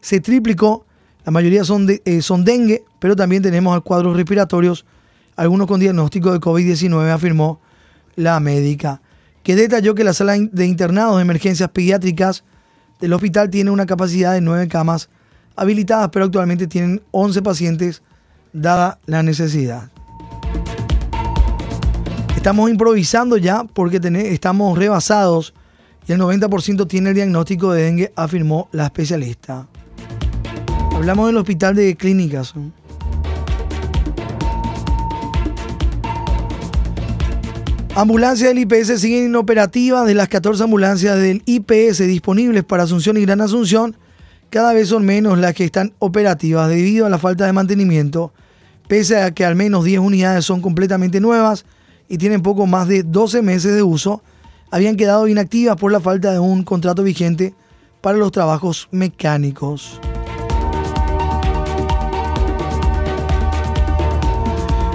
Se 0.00 0.20
triplicó, 0.20 0.86
la 1.24 1.32
mayoría 1.32 1.64
son, 1.64 1.84
de, 1.86 2.00
eh, 2.04 2.22
son 2.22 2.44
dengue, 2.44 2.84
pero 3.00 3.16
también 3.16 3.42
tenemos 3.42 3.82
cuadros 3.82 4.16
respiratorios, 4.16 4.86
algunos 5.34 5.66
con 5.66 5.80
diagnóstico 5.80 6.32
de 6.32 6.38
COVID-19, 6.38 7.10
afirmó 7.10 7.60
la 8.14 8.38
médica, 8.38 9.02
que 9.42 9.56
detalló 9.56 9.96
que 9.96 10.04
la 10.04 10.12
sala 10.12 10.34
de 10.38 10.64
internados 10.64 11.16
de 11.16 11.22
emergencias 11.22 11.70
pediátricas 11.70 12.44
del 13.00 13.14
hospital 13.14 13.50
tiene 13.50 13.72
una 13.72 13.84
capacidad 13.84 14.32
de 14.32 14.40
nueve 14.40 14.68
camas 14.68 15.10
habilitadas, 15.56 16.10
pero 16.10 16.26
actualmente 16.26 16.66
tienen 16.66 17.02
11 17.10 17.42
pacientes 17.42 18.02
dada 18.52 18.98
la 19.06 19.22
necesidad. 19.22 19.90
Estamos 22.36 22.70
improvisando 22.70 23.36
ya 23.36 23.64
porque 23.64 24.00
estamos 24.30 24.78
rebasados 24.78 25.54
y 26.06 26.12
el 26.12 26.20
90% 26.20 26.86
tiene 26.86 27.10
el 27.10 27.14
diagnóstico 27.14 27.72
de 27.72 27.82
dengue, 27.82 28.12
afirmó 28.16 28.68
la 28.72 28.84
especialista. 28.84 29.66
Hablamos 30.94 31.28
del 31.28 31.38
hospital 31.38 31.74
de 31.74 31.96
clínicas. 31.96 32.54
Ambulancias 37.96 38.48
del 38.48 38.58
IPS 38.58 39.00
siguen 39.00 39.26
inoperativas. 39.26 40.06
De 40.06 40.14
las 40.14 40.28
14 40.28 40.64
ambulancias 40.64 41.16
del 41.16 41.42
IPS 41.46 41.98
disponibles 41.98 42.64
para 42.64 42.82
Asunción 42.82 43.16
y 43.16 43.22
Gran 43.22 43.40
Asunción, 43.40 43.96
cada 44.54 44.72
vez 44.72 44.90
son 44.90 45.04
menos 45.04 45.36
las 45.36 45.52
que 45.52 45.64
están 45.64 45.94
operativas 45.98 46.68
debido 46.68 47.06
a 47.06 47.08
la 47.08 47.18
falta 47.18 47.44
de 47.44 47.52
mantenimiento, 47.52 48.32
pese 48.86 49.20
a 49.20 49.32
que 49.32 49.44
al 49.44 49.56
menos 49.56 49.84
10 49.84 49.98
unidades 49.98 50.44
son 50.44 50.62
completamente 50.62 51.18
nuevas 51.18 51.64
y 52.08 52.18
tienen 52.18 52.40
poco 52.40 52.64
más 52.64 52.86
de 52.86 53.02
12 53.02 53.42
meses 53.42 53.74
de 53.74 53.82
uso, 53.82 54.22
habían 54.70 54.96
quedado 54.96 55.26
inactivas 55.26 55.74
por 55.74 55.90
la 55.90 55.98
falta 55.98 56.30
de 56.30 56.38
un 56.38 56.62
contrato 56.62 57.02
vigente 57.02 57.52
para 58.00 58.16
los 58.16 58.30
trabajos 58.30 58.86
mecánicos. 58.92 59.98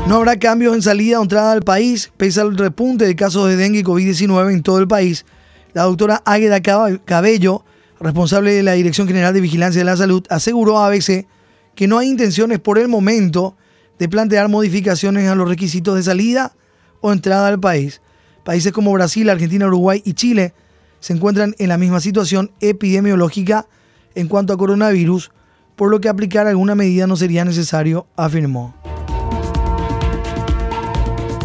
No 0.07 0.15
habrá 0.15 0.39
cambios 0.39 0.73
en 0.73 0.81
salida 0.81 1.19
o 1.19 1.23
entrada 1.23 1.51
al 1.51 1.63
país, 1.63 2.13
pese 2.15 2.39
al 2.39 2.57
repunte 2.57 3.05
de 3.05 3.17
casos 3.17 3.49
de 3.49 3.57
dengue 3.57 3.79
y 3.79 3.83
COVID-19 3.83 4.53
en 4.53 4.63
todo 4.63 4.77
el 4.79 4.87
país. 4.87 5.25
La 5.73 5.83
doctora 5.83 6.21
Águeda 6.23 6.61
Cabello 6.61 7.65
responsable 7.99 8.53
de 8.53 8.63
la 8.63 8.73
Dirección 8.73 9.07
General 9.07 9.33
de 9.33 9.41
Vigilancia 9.41 9.79
de 9.79 9.85
la 9.85 9.97
Salud, 9.97 10.23
aseguró 10.29 10.79
a 10.79 10.87
ABC 10.87 11.27
que 11.75 11.87
no 11.87 11.97
hay 11.97 12.09
intenciones 12.09 12.59
por 12.59 12.77
el 12.77 12.87
momento 12.87 13.55
de 13.97 14.09
plantear 14.09 14.49
modificaciones 14.49 15.29
a 15.29 15.35
los 15.35 15.47
requisitos 15.47 15.95
de 15.95 16.03
salida 16.03 16.53
o 17.01 17.11
entrada 17.11 17.47
al 17.47 17.59
país. 17.59 18.01
Países 18.43 18.71
como 18.71 18.93
Brasil, 18.93 19.29
Argentina, 19.29 19.67
Uruguay 19.67 20.01
y 20.05 20.13
Chile 20.13 20.53
se 20.99 21.13
encuentran 21.13 21.55
en 21.59 21.69
la 21.69 21.77
misma 21.77 21.99
situación 21.99 22.51
epidemiológica 22.61 23.67
en 24.15 24.27
cuanto 24.27 24.53
a 24.53 24.57
coronavirus, 24.57 25.31
por 25.75 25.89
lo 25.89 26.01
que 26.01 26.09
aplicar 26.09 26.47
alguna 26.47 26.75
medida 26.75 27.07
no 27.07 27.15
sería 27.15 27.45
necesario, 27.45 28.07
afirmó. 28.15 28.75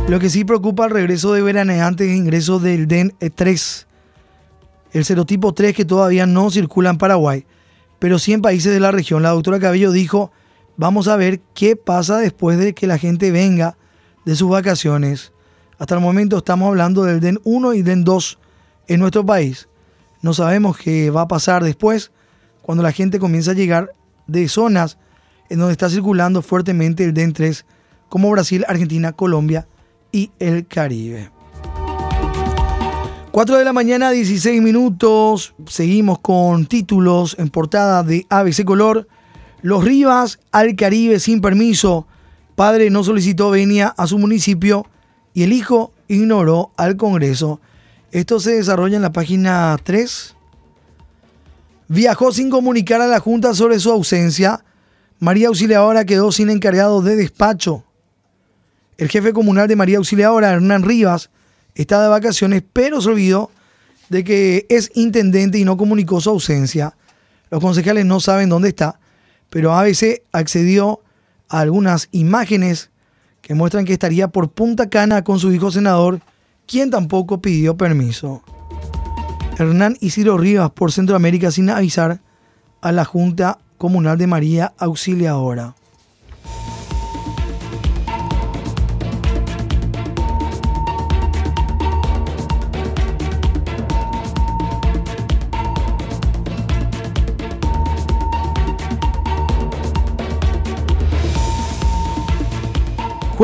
Lo 0.08 0.18
que 0.18 0.28
sí 0.28 0.44
preocupa 0.44 0.84
el 0.84 0.90
regreso 0.90 1.32
de 1.32 1.42
veraneantes 1.42 2.08
e 2.08 2.16
ingreso 2.16 2.58
del 2.58 2.86
DEN 2.86 3.14
3 3.34 3.86
el 4.94 5.04
serotipo 5.04 5.52
3 5.52 5.74
que 5.74 5.84
todavía 5.84 6.24
no 6.24 6.50
circula 6.50 6.88
en 6.88 6.98
Paraguay, 6.98 7.44
pero 7.98 8.18
sí 8.18 8.32
en 8.32 8.40
países 8.40 8.72
de 8.72 8.80
la 8.80 8.92
región. 8.92 9.22
La 9.22 9.30
doctora 9.30 9.58
Cabello 9.58 9.90
dijo, 9.90 10.30
vamos 10.76 11.08
a 11.08 11.16
ver 11.16 11.40
qué 11.52 11.76
pasa 11.76 12.18
después 12.18 12.58
de 12.58 12.74
que 12.74 12.86
la 12.86 12.96
gente 12.96 13.32
venga 13.32 13.76
de 14.24 14.36
sus 14.36 14.48
vacaciones. 14.48 15.32
Hasta 15.78 15.96
el 15.96 16.00
momento 16.00 16.38
estamos 16.38 16.68
hablando 16.68 17.02
del 17.02 17.18
DEN 17.18 17.40
1 17.42 17.74
y 17.74 17.82
DEN 17.82 18.04
2 18.04 18.38
en 18.86 19.00
nuestro 19.00 19.26
país. 19.26 19.68
No 20.22 20.32
sabemos 20.32 20.78
qué 20.78 21.10
va 21.10 21.22
a 21.22 21.28
pasar 21.28 21.64
después 21.64 22.12
cuando 22.62 22.82
la 22.84 22.92
gente 22.92 23.18
comienza 23.18 23.50
a 23.50 23.54
llegar 23.54 23.92
de 24.28 24.48
zonas 24.48 24.96
en 25.50 25.58
donde 25.58 25.72
está 25.72 25.90
circulando 25.90 26.40
fuertemente 26.40 27.04
el 27.04 27.12
DEN 27.12 27.32
3, 27.32 27.66
como 28.08 28.30
Brasil, 28.30 28.64
Argentina, 28.68 29.12
Colombia 29.12 29.66
y 30.12 30.30
el 30.38 30.68
Caribe. 30.68 31.30
4 33.34 33.58
de 33.58 33.64
la 33.64 33.72
mañana, 33.72 34.12
16 34.12 34.62
minutos. 34.62 35.56
Seguimos 35.66 36.20
con 36.20 36.66
títulos 36.66 37.34
en 37.36 37.48
portada 37.48 38.04
de 38.04 38.28
ABC 38.30 38.64
Color. 38.64 39.08
Los 39.60 39.82
Rivas 39.82 40.38
al 40.52 40.76
Caribe 40.76 41.18
sin 41.18 41.40
permiso. 41.40 42.06
Padre 42.54 42.90
no 42.90 43.02
solicitó 43.02 43.50
venia 43.50 43.88
a 43.88 44.06
su 44.06 44.20
municipio 44.20 44.86
y 45.32 45.42
el 45.42 45.52
hijo 45.52 45.92
ignoró 46.06 46.70
al 46.76 46.96
Congreso. 46.96 47.60
Esto 48.12 48.38
se 48.38 48.52
desarrolla 48.52 48.94
en 48.94 49.02
la 49.02 49.12
página 49.12 49.76
3. 49.82 50.36
Viajó 51.88 52.30
sin 52.30 52.50
comunicar 52.50 53.00
a 53.00 53.08
la 53.08 53.18
Junta 53.18 53.52
sobre 53.52 53.80
su 53.80 53.90
ausencia. 53.90 54.64
María 55.18 55.48
Auxiliadora 55.48 56.04
quedó 56.04 56.30
sin 56.30 56.50
encargado 56.50 57.02
de 57.02 57.16
despacho. 57.16 57.82
El 58.96 59.08
jefe 59.08 59.32
comunal 59.32 59.66
de 59.66 59.74
María 59.74 59.98
Auxiliadora, 59.98 60.52
Hernán 60.52 60.84
Rivas, 60.84 61.30
está 61.82 62.02
de 62.02 62.08
vacaciones, 62.08 62.62
pero 62.72 63.00
se 63.00 63.08
olvidó 63.08 63.50
de 64.08 64.24
que 64.24 64.66
es 64.68 64.90
intendente 64.94 65.58
y 65.58 65.64
no 65.64 65.76
comunicó 65.76 66.20
su 66.20 66.30
ausencia. 66.30 66.96
Los 67.50 67.60
concejales 67.60 68.04
no 68.04 68.20
saben 68.20 68.48
dónde 68.48 68.68
está, 68.68 69.00
pero 69.50 69.74
ABC 69.74 70.22
accedió 70.32 71.00
a 71.48 71.60
algunas 71.60 72.08
imágenes 72.12 72.90
que 73.40 73.54
muestran 73.54 73.84
que 73.84 73.92
estaría 73.92 74.28
por 74.28 74.50
Punta 74.50 74.88
Cana 74.88 75.22
con 75.22 75.38
su 75.38 75.52
hijo 75.52 75.70
senador, 75.70 76.20
quien 76.66 76.90
tampoco 76.90 77.42
pidió 77.42 77.76
permiso. 77.76 78.42
Hernán 79.58 79.96
Isidro 80.00 80.38
Rivas 80.38 80.70
por 80.70 80.90
Centroamérica 80.90 81.50
sin 81.50 81.70
avisar 81.70 82.20
a 82.80 82.92
la 82.92 83.04
Junta 83.04 83.58
Comunal 83.78 84.18
de 84.18 84.26
María 84.26 84.72
Auxiliadora. 84.78 85.74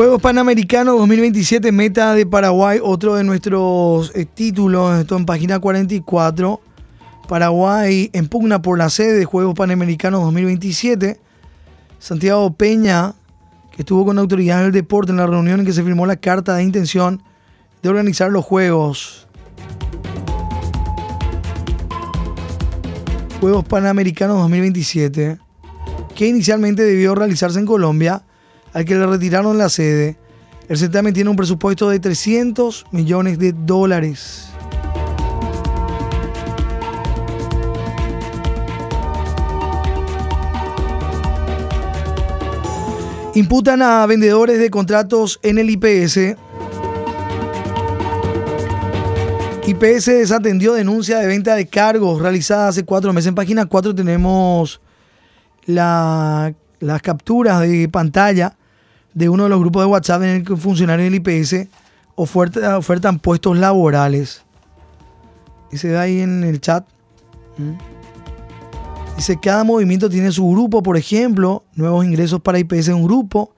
Juegos 0.01 0.19
Panamericanos 0.19 0.97
2027, 0.97 1.71
meta 1.71 2.15
de 2.15 2.25
Paraguay, 2.25 2.79
otro 2.81 3.13
de 3.13 3.23
nuestros 3.23 4.11
eh, 4.15 4.25
títulos, 4.25 4.99
esto 4.99 5.15
en 5.15 5.27
página 5.27 5.59
44. 5.59 6.59
Paraguay 7.27 8.09
en 8.11 8.27
pugna 8.27 8.63
por 8.63 8.79
la 8.79 8.89
sede 8.89 9.13
de 9.13 9.25
Juegos 9.25 9.53
Panamericanos 9.53 10.21
2027. 10.23 11.19
Santiago 11.99 12.51
Peña, 12.51 13.13
que 13.71 13.83
estuvo 13.83 14.03
con 14.03 14.17
autoridades 14.17 14.63
del 14.63 14.71
deporte 14.71 15.11
en 15.11 15.17
la 15.17 15.27
reunión 15.27 15.59
en 15.59 15.67
que 15.67 15.71
se 15.71 15.83
firmó 15.83 16.07
la 16.07 16.15
carta 16.15 16.55
de 16.55 16.63
intención 16.63 17.21
de 17.83 17.89
organizar 17.89 18.31
los 18.31 18.43
Juegos. 18.43 19.27
Juegos 23.39 23.65
Panamericanos 23.65 24.37
2027, 24.37 25.37
que 26.15 26.27
inicialmente 26.27 26.81
debió 26.81 27.13
realizarse 27.13 27.59
en 27.59 27.67
Colombia 27.67 28.23
al 28.73 28.85
que 28.85 28.95
le 28.95 29.05
retiraron 29.05 29.57
la 29.57 29.69
sede. 29.69 30.17
El 30.67 30.77
certamen 30.77 31.13
tiene 31.13 31.29
un 31.29 31.35
presupuesto 31.35 31.89
de 31.89 31.99
300 31.99 32.85
millones 32.91 33.37
de 33.39 33.51
dólares. 33.53 34.47
Imputan 43.33 43.81
a 43.81 44.05
vendedores 44.05 44.59
de 44.59 44.69
contratos 44.69 45.39
en 45.41 45.57
el 45.57 45.69
IPS. 45.69 46.35
IPS 49.67 50.05
desatendió 50.05 50.73
denuncia 50.73 51.19
de 51.19 51.27
venta 51.27 51.55
de 51.55 51.65
cargos 51.65 52.21
realizada 52.21 52.67
hace 52.67 52.83
cuatro 52.83 53.13
meses. 53.13 53.27
En 53.27 53.35
página 53.35 53.65
4 53.65 53.95
tenemos 53.95 54.81
las 55.65 56.53
capturas 57.01 57.61
de 57.61 57.87
pantalla 57.87 58.57
de 59.13 59.29
uno 59.29 59.43
de 59.43 59.49
los 59.49 59.59
grupos 59.59 59.83
de 59.83 59.87
WhatsApp 59.87 60.23
en 60.23 60.29
el 60.29 60.43
que 60.43 60.55
funcionarios 60.55 61.11
del 61.11 61.15
IPS 61.15 61.67
ofertan 62.15 63.19
puestos 63.19 63.57
laborales. 63.57 64.43
Dice 65.71 65.89
ve 65.89 65.97
ahí 65.97 66.19
en 66.19 66.43
el 66.43 66.59
chat. 66.59 66.85
Dice, 69.15 69.39
cada 69.39 69.63
movimiento 69.63 70.09
tiene 70.09 70.31
su 70.31 70.49
grupo, 70.49 70.81
por 70.81 70.97
ejemplo, 70.97 71.63
nuevos 71.75 72.05
ingresos 72.05 72.41
para 72.41 72.59
IPS 72.59 72.73
es 72.73 72.87
un 72.89 73.03
grupo, 73.03 73.53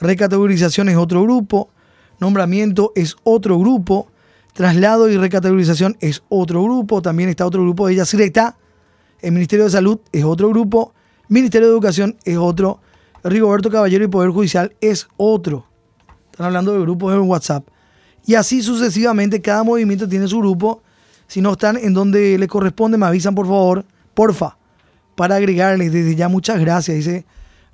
recategorización 0.00 0.88
es 0.88 0.96
otro 0.96 1.22
grupo, 1.22 1.70
nombramiento 2.18 2.92
es 2.96 3.16
otro 3.22 3.58
grupo, 3.58 4.08
traslado 4.52 5.08
y 5.08 5.16
recategorización 5.16 5.96
es 6.00 6.22
otro 6.28 6.62
grupo, 6.64 7.02
también 7.02 7.28
está 7.28 7.46
otro 7.46 7.62
grupo 7.62 7.86
de 7.86 7.96
Yacireta, 7.96 8.56
el 9.20 9.32
Ministerio 9.32 9.66
de 9.66 9.70
Salud 9.70 10.00
es 10.12 10.24
otro 10.24 10.48
grupo, 10.48 10.94
Ministerio 11.28 11.68
de 11.68 11.74
Educación 11.74 12.16
es 12.24 12.36
otro, 12.36 12.80
Rigoberto 13.24 13.70
Caballero 13.70 14.04
y 14.04 14.08
Poder 14.08 14.30
Judicial 14.30 14.76
es 14.80 15.08
otro. 15.16 15.66
Están 16.30 16.46
hablando 16.46 16.72
de 16.72 16.80
grupos 16.80 17.14
en 17.14 17.20
WhatsApp. 17.22 17.66
Y 18.26 18.34
así 18.34 18.62
sucesivamente, 18.62 19.40
cada 19.40 19.62
movimiento 19.62 20.08
tiene 20.08 20.28
su 20.28 20.38
grupo. 20.38 20.82
Si 21.26 21.40
no 21.40 21.52
están 21.52 21.78
en 21.78 21.94
donde 21.94 22.36
le 22.38 22.48
corresponde, 22.48 22.98
me 22.98 23.06
avisan 23.06 23.34
por 23.34 23.46
favor, 23.46 23.84
porfa, 24.12 24.58
para 25.16 25.36
agregarles 25.36 25.92
desde 25.92 26.14
ya 26.14 26.28
muchas 26.28 26.60
gracias. 26.60 26.96
Dice 26.98 27.24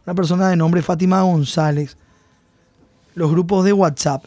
una 0.06 0.14
persona 0.14 0.48
de 0.48 0.56
nombre 0.56 0.82
Fátima 0.82 1.22
González. 1.22 1.96
Los 3.14 3.30
grupos 3.30 3.64
de 3.64 3.72
WhatsApp. 3.72 4.24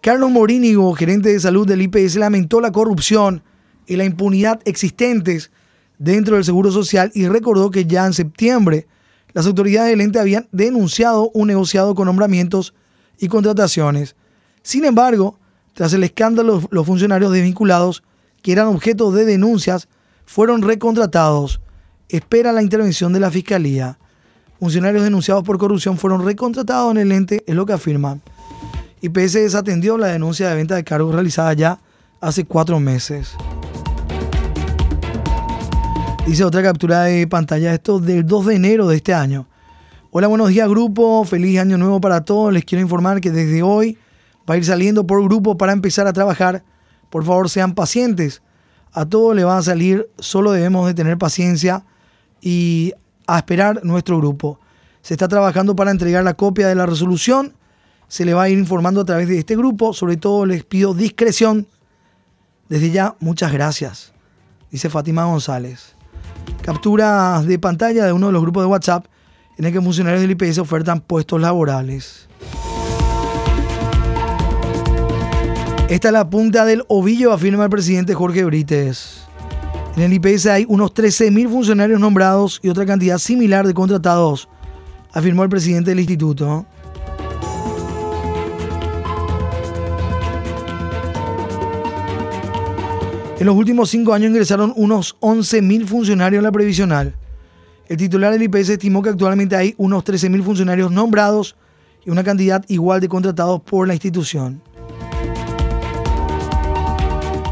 Carlos 0.00 0.30
Morínigo, 0.30 0.92
gerente 0.94 1.30
de 1.30 1.40
salud 1.40 1.66
del 1.66 1.82
IPS, 1.82 2.16
lamentó 2.16 2.60
la 2.60 2.72
corrupción 2.72 3.42
y 3.86 3.96
la 3.96 4.04
impunidad 4.04 4.60
existentes 4.64 5.50
dentro 5.98 6.36
del 6.36 6.44
Seguro 6.44 6.70
Social 6.70 7.10
y 7.14 7.26
recordó 7.28 7.70
que 7.70 7.84
ya 7.84 8.06
en 8.06 8.14
septiembre 8.14 8.86
las 9.34 9.46
autoridades 9.46 9.90
del 9.90 10.00
ente 10.00 10.20
habían 10.20 10.48
denunciado 10.52 11.30
un 11.34 11.48
negociado 11.48 11.94
con 11.94 12.06
nombramientos 12.06 12.72
y 13.18 13.28
contrataciones. 13.28 14.16
Sin 14.62 14.84
embargo, 14.84 15.38
tras 15.74 15.92
el 15.92 16.04
escándalo, 16.04 16.62
los 16.70 16.86
funcionarios 16.86 17.32
desvinculados, 17.32 18.04
que 18.42 18.52
eran 18.52 18.68
objeto 18.68 19.10
de 19.10 19.24
denuncias, 19.24 19.88
fueron 20.24 20.62
recontratados. 20.62 21.60
Espera 22.08 22.52
la 22.52 22.62
intervención 22.62 23.12
de 23.12 23.20
la 23.20 23.30
Fiscalía. 23.30 23.98
Funcionarios 24.60 25.02
denunciados 25.02 25.42
por 25.44 25.58
corrupción 25.58 25.98
fueron 25.98 26.24
recontratados 26.24 26.92
en 26.92 26.98
el 26.98 27.12
ente, 27.12 27.42
es 27.46 27.54
lo 27.54 27.66
que 27.66 27.72
afirman. 27.72 28.22
IPS 29.00 29.34
desatendió 29.34 29.98
la 29.98 30.06
denuncia 30.06 30.48
de 30.48 30.54
venta 30.54 30.76
de 30.76 30.84
cargos 30.84 31.12
realizada 31.12 31.52
ya 31.52 31.80
hace 32.20 32.44
cuatro 32.44 32.80
meses. 32.80 33.34
Dice 36.26 36.42
otra 36.42 36.62
captura 36.62 37.02
de 37.02 37.26
pantalla, 37.26 37.74
esto 37.74 38.00
del 38.00 38.26
2 38.26 38.46
de 38.46 38.54
enero 38.54 38.88
de 38.88 38.96
este 38.96 39.12
año. 39.12 39.46
Hola, 40.10 40.26
buenos 40.26 40.48
días 40.48 40.66
grupo, 40.70 41.22
feliz 41.24 41.60
año 41.60 41.76
nuevo 41.76 42.00
para 42.00 42.22
todos. 42.22 42.50
Les 42.50 42.64
quiero 42.64 42.80
informar 42.80 43.20
que 43.20 43.30
desde 43.30 43.62
hoy 43.62 43.98
va 44.48 44.54
a 44.54 44.56
ir 44.56 44.64
saliendo 44.64 45.06
por 45.06 45.22
grupo 45.22 45.58
para 45.58 45.72
empezar 45.74 46.06
a 46.06 46.14
trabajar. 46.14 46.64
Por 47.10 47.24
favor, 47.24 47.50
sean 47.50 47.74
pacientes. 47.74 48.40
A 48.92 49.04
todos 49.04 49.36
le 49.36 49.44
va 49.44 49.58
a 49.58 49.62
salir, 49.62 50.08
solo 50.18 50.52
debemos 50.52 50.86
de 50.86 50.94
tener 50.94 51.18
paciencia 51.18 51.84
y 52.40 52.94
a 53.26 53.36
esperar 53.36 53.84
nuestro 53.84 54.16
grupo. 54.16 54.58
Se 55.02 55.12
está 55.12 55.28
trabajando 55.28 55.76
para 55.76 55.90
entregar 55.90 56.24
la 56.24 56.32
copia 56.32 56.68
de 56.68 56.74
la 56.74 56.86
resolución. 56.86 57.52
Se 58.08 58.24
le 58.24 58.32
va 58.32 58.44
a 58.44 58.48
ir 58.48 58.58
informando 58.58 59.02
a 59.02 59.04
través 59.04 59.28
de 59.28 59.38
este 59.38 59.56
grupo. 59.56 59.92
Sobre 59.92 60.16
todo 60.16 60.46
les 60.46 60.64
pido 60.64 60.94
discreción. 60.94 61.66
Desde 62.70 62.90
ya, 62.90 63.14
muchas 63.20 63.52
gracias. 63.52 64.14
Dice 64.70 64.88
Fátima 64.88 65.26
González 65.26 65.94
capturas 66.64 67.46
de 67.46 67.58
pantalla 67.58 68.06
de 68.06 68.12
uno 68.12 68.28
de 68.28 68.32
los 68.32 68.42
grupos 68.42 68.62
de 68.62 68.68
WhatsApp 68.68 69.06
en 69.58 69.66
el 69.66 69.72
que 69.72 69.80
funcionarios 69.80 70.22
del 70.22 70.30
IPS 70.30 70.58
ofertan 70.58 71.00
puestos 71.00 71.40
laborales. 71.40 72.26
Esta 75.88 76.08
es 76.08 76.12
la 76.12 76.28
punta 76.28 76.64
del 76.64 76.82
ovillo, 76.88 77.32
afirma 77.32 77.64
el 77.64 77.70
presidente 77.70 78.14
Jorge 78.14 78.44
Brites. 78.44 79.24
En 79.96 80.02
el 80.02 80.12
IPS 80.14 80.46
hay 80.46 80.64
unos 80.66 80.92
13.000 80.94 81.48
funcionarios 81.48 82.00
nombrados 82.00 82.58
y 82.62 82.70
otra 82.70 82.86
cantidad 82.86 83.18
similar 83.18 83.66
de 83.66 83.74
contratados, 83.74 84.48
afirmó 85.12 85.44
el 85.44 85.50
presidente 85.50 85.90
del 85.90 86.00
instituto. 86.00 86.66
En 93.44 93.48
los 93.48 93.56
últimos 93.56 93.90
cinco 93.90 94.14
años 94.14 94.30
ingresaron 94.30 94.72
unos 94.74 95.18
11.000 95.20 95.84
funcionarios 95.84 96.40
a 96.40 96.44
la 96.44 96.50
previsional. 96.50 97.14
El 97.86 97.98
titular 97.98 98.32
del 98.32 98.44
IPS 98.44 98.70
estimó 98.70 99.02
que 99.02 99.10
actualmente 99.10 99.54
hay 99.54 99.74
unos 99.76 100.02
13.000 100.02 100.42
funcionarios 100.42 100.90
nombrados 100.90 101.54
y 102.06 102.10
una 102.10 102.24
cantidad 102.24 102.64
igual 102.68 103.02
de 103.02 103.08
contratados 103.10 103.60
por 103.60 103.86
la 103.86 103.92
institución. 103.92 104.62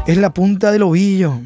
Es 0.07 0.17
la 0.17 0.33
punta 0.33 0.71
del 0.71 0.81
ovillo. 0.81 1.39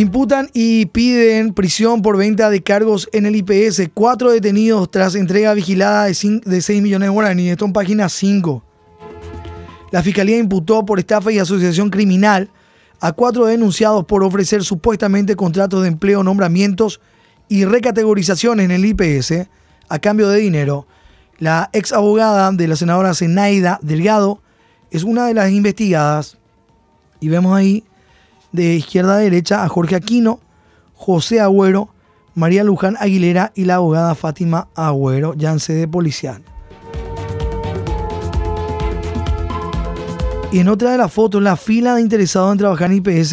Imputan 0.00 0.48
y 0.54 0.86
piden 0.86 1.52
prisión 1.52 2.00
por 2.00 2.16
venta 2.16 2.48
de 2.48 2.62
cargos 2.62 3.06
en 3.12 3.26
el 3.26 3.36
IPS. 3.36 3.90
Cuatro 3.92 4.30
detenidos 4.30 4.90
tras 4.90 5.14
entrega 5.14 5.52
vigilada 5.52 6.06
de 6.06 6.14
6 6.14 6.80
millones 6.80 7.06
de 7.06 7.10
guaraníes. 7.12 7.52
Esto 7.52 7.66
en 7.66 7.74
página 7.74 8.08
5. 8.08 8.64
La 9.90 10.02
fiscalía 10.02 10.38
imputó 10.38 10.86
por 10.86 10.98
estafa 10.98 11.30
y 11.32 11.38
asociación 11.38 11.90
criminal 11.90 12.48
a 12.98 13.12
cuatro 13.12 13.44
denunciados 13.44 14.06
por 14.06 14.24
ofrecer 14.24 14.64
supuestamente 14.64 15.36
contratos 15.36 15.82
de 15.82 15.88
empleo, 15.88 16.22
nombramientos 16.22 17.02
y 17.50 17.66
recategorización 17.66 18.60
en 18.60 18.70
el 18.70 18.86
IPS 18.86 19.48
a 19.90 19.98
cambio 19.98 20.30
de 20.30 20.38
dinero. 20.38 20.86
La 21.38 21.68
ex 21.74 21.92
abogada 21.92 22.50
de 22.52 22.68
la 22.68 22.76
senadora 22.76 23.12
Zenaida 23.12 23.78
Delgado 23.82 24.40
es 24.90 25.04
una 25.04 25.26
de 25.26 25.34
las 25.34 25.50
investigadas. 25.50 26.38
Y 27.20 27.28
vemos 27.28 27.54
ahí 27.54 27.84
de 28.52 28.74
izquierda 28.74 29.14
a 29.14 29.18
derecha 29.18 29.64
a 29.64 29.68
Jorge 29.68 29.96
Aquino, 29.96 30.40
José 30.94 31.40
Agüero, 31.40 31.88
María 32.34 32.64
Luján 32.64 32.96
Aguilera 32.98 33.52
y 33.54 33.64
la 33.64 33.76
abogada 33.76 34.14
Fátima 34.14 34.68
Agüero, 34.74 35.34
ya 35.34 35.52
en 35.52 35.60
sede 35.60 35.88
policial. 35.88 36.42
Y 40.52 40.58
en 40.58 40.68
otra 40.68 40.90
de 40.90 40.98
las 40.98 41.12
fotos, 41.12 41.42
la 41.42 41.56
fila 41.56 41.94
de 41.94 42.00
interesados 42.00 42.52
en 42.52 42.58
trabajar 42.58 42.90
en 42.90 42.96
IPS 42.96 43.32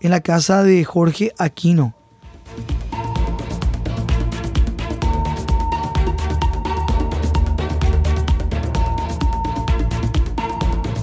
en 0.00 0.10
la 0.10 0.20
casa 0.20 0.62
de 0.62 0.82
Jorge 0.84 1.32
Aquino. 1.38 1.94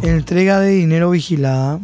Entrega 0.01 0.59
de 0.59 0.69
dinero 0.69 1.09
vigilada. 1.09 1.79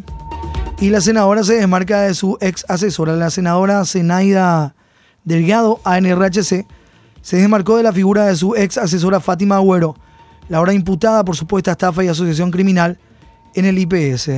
Y 0.80 0.90
la 0.90 1.00
senadora 1.00 1.44
se 1.44 1.54
desmarca 1.54 2.02
de 2.02 2.14
su 2.14 2.36
ex 2.40 2.64
asesora, 2.68 3.14
la 3.14 3.30
senadora 3.30 3.84
Zenaida 3.84 4.74
Delgado, 5.24 5.80
ANRHC, 5.84 6.66
se 7.20 7.36
desmarcó 7.36 7.76
de 7.76 7.84
la 7.84 7.92
figura 7.92 8.26
de 8.26 8.34
su 8.34 8.56
ex 8.56 8.78
asesora 8.78 9.20
Fátima 9.20 9.56
Agüero, 9.56 9.94
la 10.48 10.58
ahora 10.58 10.72
imputada 10.72 11.24
por 11.24 11.36
supuesta 11.36 11.72
estafa 11.72 12.02
y 12.02 12.08
asociación 12.08 12.50
criminal 12.50 12.98
en 13.54 13.64
el 13.64 13.78
IPS. 13.78 14.30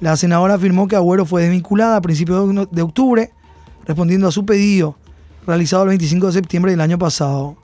La 0.00 0.16
senadora 0.16 0.54
afirmó 0.54 0.88
que 0.88 0.96
Agüero 0.96 1.26
fue 1.26 1.42
desvinculada 1.42 1.96
a 1.96 2.00
principios 2.00 2.70
de 2.70 2.82
octubre, 2.82 3.30
respondiendo 3.84 4.28
a 4.28 4.32
su 4.32 4.46
pedido 4.46 4.96
realizado 5.48 5.84
el 5.84 5.88
25 5.88 6.26
de 6.26 6.32
septiembre 6.34 6.72
del 6.72 6.80
año 6.82 6.98
pasado. 6.98 7.56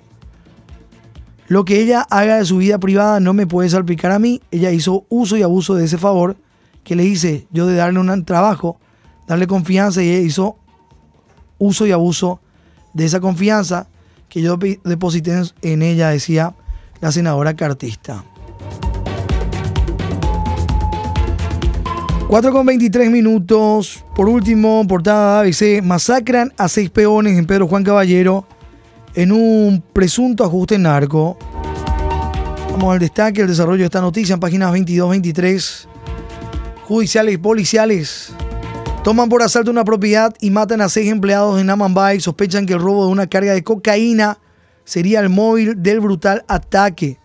Lo 1.49 1.67
que 1.67 1.81
ella 1.83 2.07
haga 2.09 2.39
de 2.39 2.47
su 2.47 2.57
vida 2.57 2.79
privada 2.79 3.21
no 3.21 3.35
me 3.35 3.47
puede 3.47 3.69
salpicar 3.69 4.11
a 4.11 4.19
mí. 4.19 4.41
Ella 4.51 4.71
hizo 4.71 5.05
uso 5.11 5.37
y 5.37 5.43
abuso 5.43 5.75
de 5.75 5.85
ese 5.85 5.99
favor 5.99 6.37
que 6.85 6.95
le 6.95 7.05
hice 7.05 7.49
yo 7.51 7.67
de 7.67 7.75
darle 7.75 7.99
un 7.99 8.25
trabajo, 8.25 8.79
darle 9.27 9.47
confianza 9.47 10.03
y 10.03 10.11
hizo 10.11 10.57
uso 11.59 11.87
y 11.87 11.93
abuso 11.93 12.41
de 12.93 13.07
esa 13.07 13.21
confianza 13.21 13.89
que 14.29 14.43
yo 14.43 14.57
deposité 14.57 15.43
en 15.63 15.83
ella, 15.83 16.11
decía 16.11 16.55
la 17.01 17.11
senadora 17.11 17.55
cartista. 17.55 18.25
4 22.29 22.53
con 22.53 22.67
23 22.67 23.11
minutos. 23.11 24.05
Por 24.15 24.29
último, 24.29 24.85
portada 24.89 25.41
ABC. 25.41 25.83
Masacran 25.83 26.53
a 26.57 26.69
seis 26.69 26.91
peones 26.91 27.39
en 27.39 27.47
Pedro 27.47 27.69
Juan 27.69 27.85
Caballero 27.85 28.45
en 29.15 29.31
un 29.31 29.83
presunto 29.93 30.43
ajuste 30.45 30.79
narco. 30.79 31.39
Vamos 32.73 32.93
al 32.93 32.99
destaque, 32.99 33.43
el 33.43 33.47
desarrollo 33.47 33.79
de 33.79 33.85
esta 33.85 34.01
noticia 34.01 34.35
en 34.35 34.41
páginas 34.41 34.73
22-23 34.73 35.87
judiciales 36.85 37.35
y 37.35 37.39
policiales 37.39 38.33
toman 39.03 39.29
por 39.29 39.43
asalto 39.43 39.71
una 39.71 39.85
propiedad 39.85 40.35
y 40.41 40.51
matan 40.51 40.81
a 40.81 40.89
seis 40.89 41.11
empleados 41.11 41.61
en 41.61 41.69
Amambay. 41.69 42.21
Sospechan 42.21 42.67
que 42.67 42.75
el 42.75 42.81
robo 42.81 43.07
de 43.07 43.13
una 43.13 43.27
carga 43.27 43.53
de 43.53 43.63
cocaína 43.63 44.39
sería 44.85 45.21
el 45.21 45.29
móvil 45.29 45.83
del 45.83 46.01
brutal 46.01 46.45
ataque. 46.49 47.19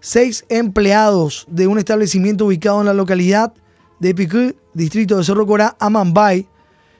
Seis 0.00 0.44
empleados 0.48 1.46
de 1.48 1.66
un 1.66 1.78
establecimiento 1.78 2.46
ubicado 2.46 2.80
en 2.80 2.86
la 2.86 2.94
localidad 2.94 3.52
de 3.98 4.14
Picú, 4.14 4.54
distrito 4.74 5.16
de 5.16 5.24
Cerro 5.24 5.46
Corá, 5.46 5.74
Amambay, 5.80 6.46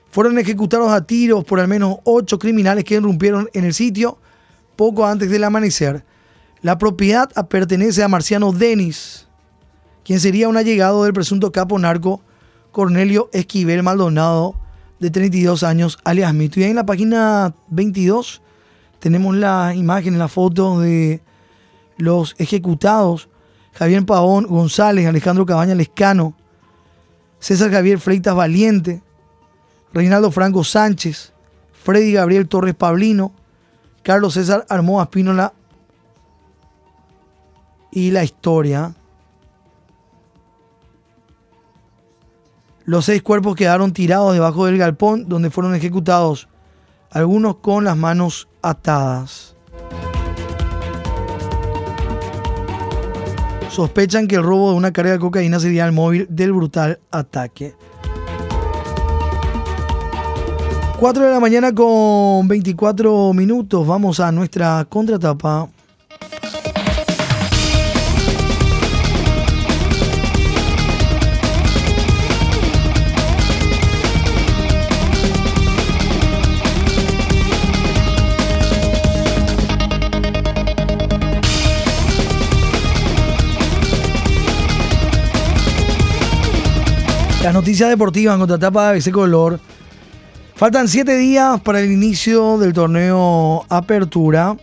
fueron 0.09 0.39
ejecutados 0.39 0.91
a 0.91 1.05
tiros 1.05 1.43
por 1.43 1.59
al 1.59 1.67
menos 1.67 1.97
ocho 2.03 2.39
criminales 2.39 2.83
que 2.83 2.95
irrumpieron 2.95 3.49
en 3.53 3.65
el 3.65 3.73
sitio 3.73 4.17
poco 4.75 5.05
antes 5.05 5.29
del 5.29 5.43
amanecer. 5.43 6.03
La 6.61 6.77
propiedad 6.77 7.29
pertenece 7.47 8.01
a 8.01 8.07
Marciano 8.07 8.51
Denis, 8.51 9.26
quien 10.07 10.21
sería 10.21 10.47
un 10.47 10.55
allegado 10.55 11.03
del 11.03 11.11
presunto 11.11 11.51
capo 11.51 11.77
narco 11.77 12.21
Cornelio 12.71 13.29
Esquivel 13.33 13.83
Maldonado, 13.83 14.55
de 15.01 15.09
32 15.11 15.63
años, 15.63 15.99
alias 16.05 16.33
Mito. 16.33 16.61
Y 16.61 16.63
ahí 16.63 16.69
en 16.69 16.77
la 16.77 16.85
página 16.85 17.53
22 17.67 18.41
tenemos 18.99 19.35
la 19.35 19.73
imagen, 19.75 20.17
la 20.17 20.29
foto 20.29 20.79
de 20.79 21.21
los 21.97 22.35
ejecutados. 22.37 23.27
Javier 23.73 24.05
Pavón 24.05 24.47
González, 24.47 25.05
Alejandro 25.07 25.45
Cabaña 25.45 25.75
Lescano, 25.75 26.33
César 27.39 27.69
Javier 27.69 27.99
Freitas 27.99 28.33
Valiente, 28.33 29.03
Reinaldo 29.91 30.31
Franco 30.31 30.63
Sánchez, 30.63 31.33
Freddy 31.83 32.13
Gabriel 32.13 32.47
Torres 32.47 32.75
Pablino, 32.75 33.33
Carlos 34.03 34.35
César 34.35 34.65
Armoa 34.69 35.03
Espínola 35.03 35.51
y 37.91 38.11
la 38.11 38.23
historia 38.23 38.95
Los 42.87 43.03
seis 43.03 43.21
cuerpos 43.21 43.57
quedaron 43.57 43.91
tirados 43.91 44.33
debajo 44.33 44.65
del 44.65 44.77
galpón 44.77 45.27
donde 45.27 45.49
fueron 45.49 45.75
ejecutados, 45.75 46.47
algunos 47.11 47.57
con 47.57 47.83
las 47.83 47.97
manos 47.97 48.47
atadas. 48.61 49.57
Sospechan 53.69 54.25
que 54.25 54.37
el 54.37 54.43
robo 54.43 54.71
de 54.71 54.77
una 54.77 54.93
carga 54.93 55.11
de 55.11 55.19
cocaína 55.19 55.59
sería 55.59 55.85
el 55.85 55.91
móvil 55.91 56.27
del 56.29 56.53
brutal 56.53 57.01
ataque. 57.11 57.75
4 60.97 61.25
de 61.25 61.29
la 61.29 61.41
mañana 61.41 61.75
con 61.75 62.47
24 62.47 63.33
minutos. 63.33 63.85
Vamos 63.85 64.21
a 64.21 64.31
nuestra 64.31 64.85
contratapa. 64.87 65.67
Las 87.47 87.53
noticias 87.53 87.89
deportivas 87.89 88.33
en 88.33 88.39
contratapa 88.39 88.91
de 88.91 88.97
ese 88.97 89.09
color. 89.09 89.57
Faltan 90.57 90.89
siete 90.89 91.15
días 91.15 91.61
para 91.61 91.79
el 91.79 91.89
inicio 91.89 92.57
del 92.57 92.73
torneo 92.73 93.65
Apertura. 93.69 94.57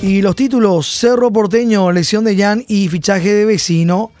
Y 0.00 0.22
los 0.22 0.36
títulos: 0.36 0.86
Cerro 0.86 1.32
Porteño, 1.32 1.90
lesión 1.90 2.22
de 2.22 2.36
Jan 2.36 2.64
y 2.68 2.88
fichaje 2.88 3.34
de 3.34 3.46
vecino. 3.46 4.12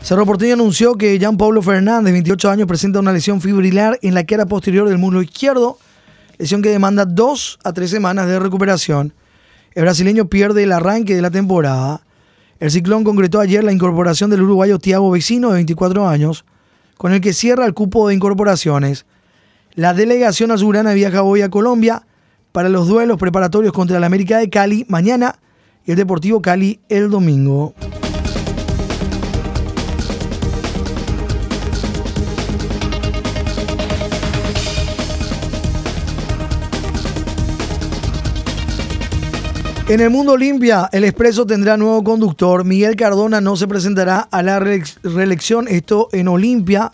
Cerro 0.00 0.24
Porteño 0.24 0.54
anunció 0.54 0.94
que 0.94 1.20
Jan 1.20 1.36
Pablo 1.36 1.60
Fernández, 1.60 2.14
28 2.14 2.48
años, 2.48 2.66
presenta 2.66 2.98
una 2.98 3.12
lesión 3.12 3.42
fibrilar 3.42 3.98
en 4.00 4.14
la 4.14 4.24
cara 4.24 4.46
posterior 4.46 4.88
del 4.88 4.96
muslo 4.96 5.20
izquierdo, 5.20 5.76
lesión 6.38 6.62
que 6.62 6.70
demanda 6.70 7.04
dos 7.04 7.58
a 7.64 7.74
tres 7.74 7.90
semanas 7.90 8.28
de 8.28 8.38
recuperación. 8.38 9.12
El 9.74 9.82
brasileño 9.82 10.30
pierde 10.30 10.62
el 10.62 10.72
arranque 10.72 11.14
de 11.14 11.20
la 11.20 11.30
temporada. 11.30 12.00
El 12.58 12.70
Ciclón 12.70 13.04
concretó 13.04 13.40
ayer 13.40 13.62
la 13.62 13.72
incorporación 13.72 14.30
del 14.30 14.42
uruguayo 14.42 14.78
Tiago 14.78 15.10
Vecino, 15.10 15.48
de 15.48 15.56
24 15.56 16.08
años, 16.08 16.46
con 16.96 17.12
el 17.12 17.20
que 17.20 17.34
cierra 17.34 17.66
el 17.66 17.74
cupo 17.74 18.08
de 18.08 18.14
incorporaciones. 18.14 19.04
La 19.74 19.92
delegación 19.92 20.50
azulana 20.50 20.94
viaja 20.94 21.22
hoy 21.22 21.42
a 21.42 21.50
Colombia 21.50 22.06
para 22.52 22.70
los 22.70 22.88
duelos 22.88 23.18
preparatorios 23.18 23.74
contra 23.74 23.98
el 23.98 24.04
América 24.04 24.38
de 24.38 24.48
Cali 24.48 24.86
mañana 24.88 25.38
y 25.84 25.90
el 25.90 25.98
Deportivo 25.98 26.40
Cali 26.40 26.80
el 26.88 27.10
domingo. 27.10 27.74
En 39.88 40.00
el 40.00 40.10
mundo 40.10 40.32
Olimpia, 40.32 40.88
el 40.90 41.04
Expreso 41.04 41.46
tendrá 41.46 41.76
nuevo 41.76 42.02
conductor. 42.02 42.64
Miguel 42.64 42.96
Cardona 42.96 43.40
no 43.40 43.54
se 43.54 43.68
presentará 43.68 44.18
a 44.18 44.42
la 44.42 44.58
reelección. 44.58 45.68
Esto 45.68 46.08
en 46.10 46.26
Olimpia. 46.26 46.90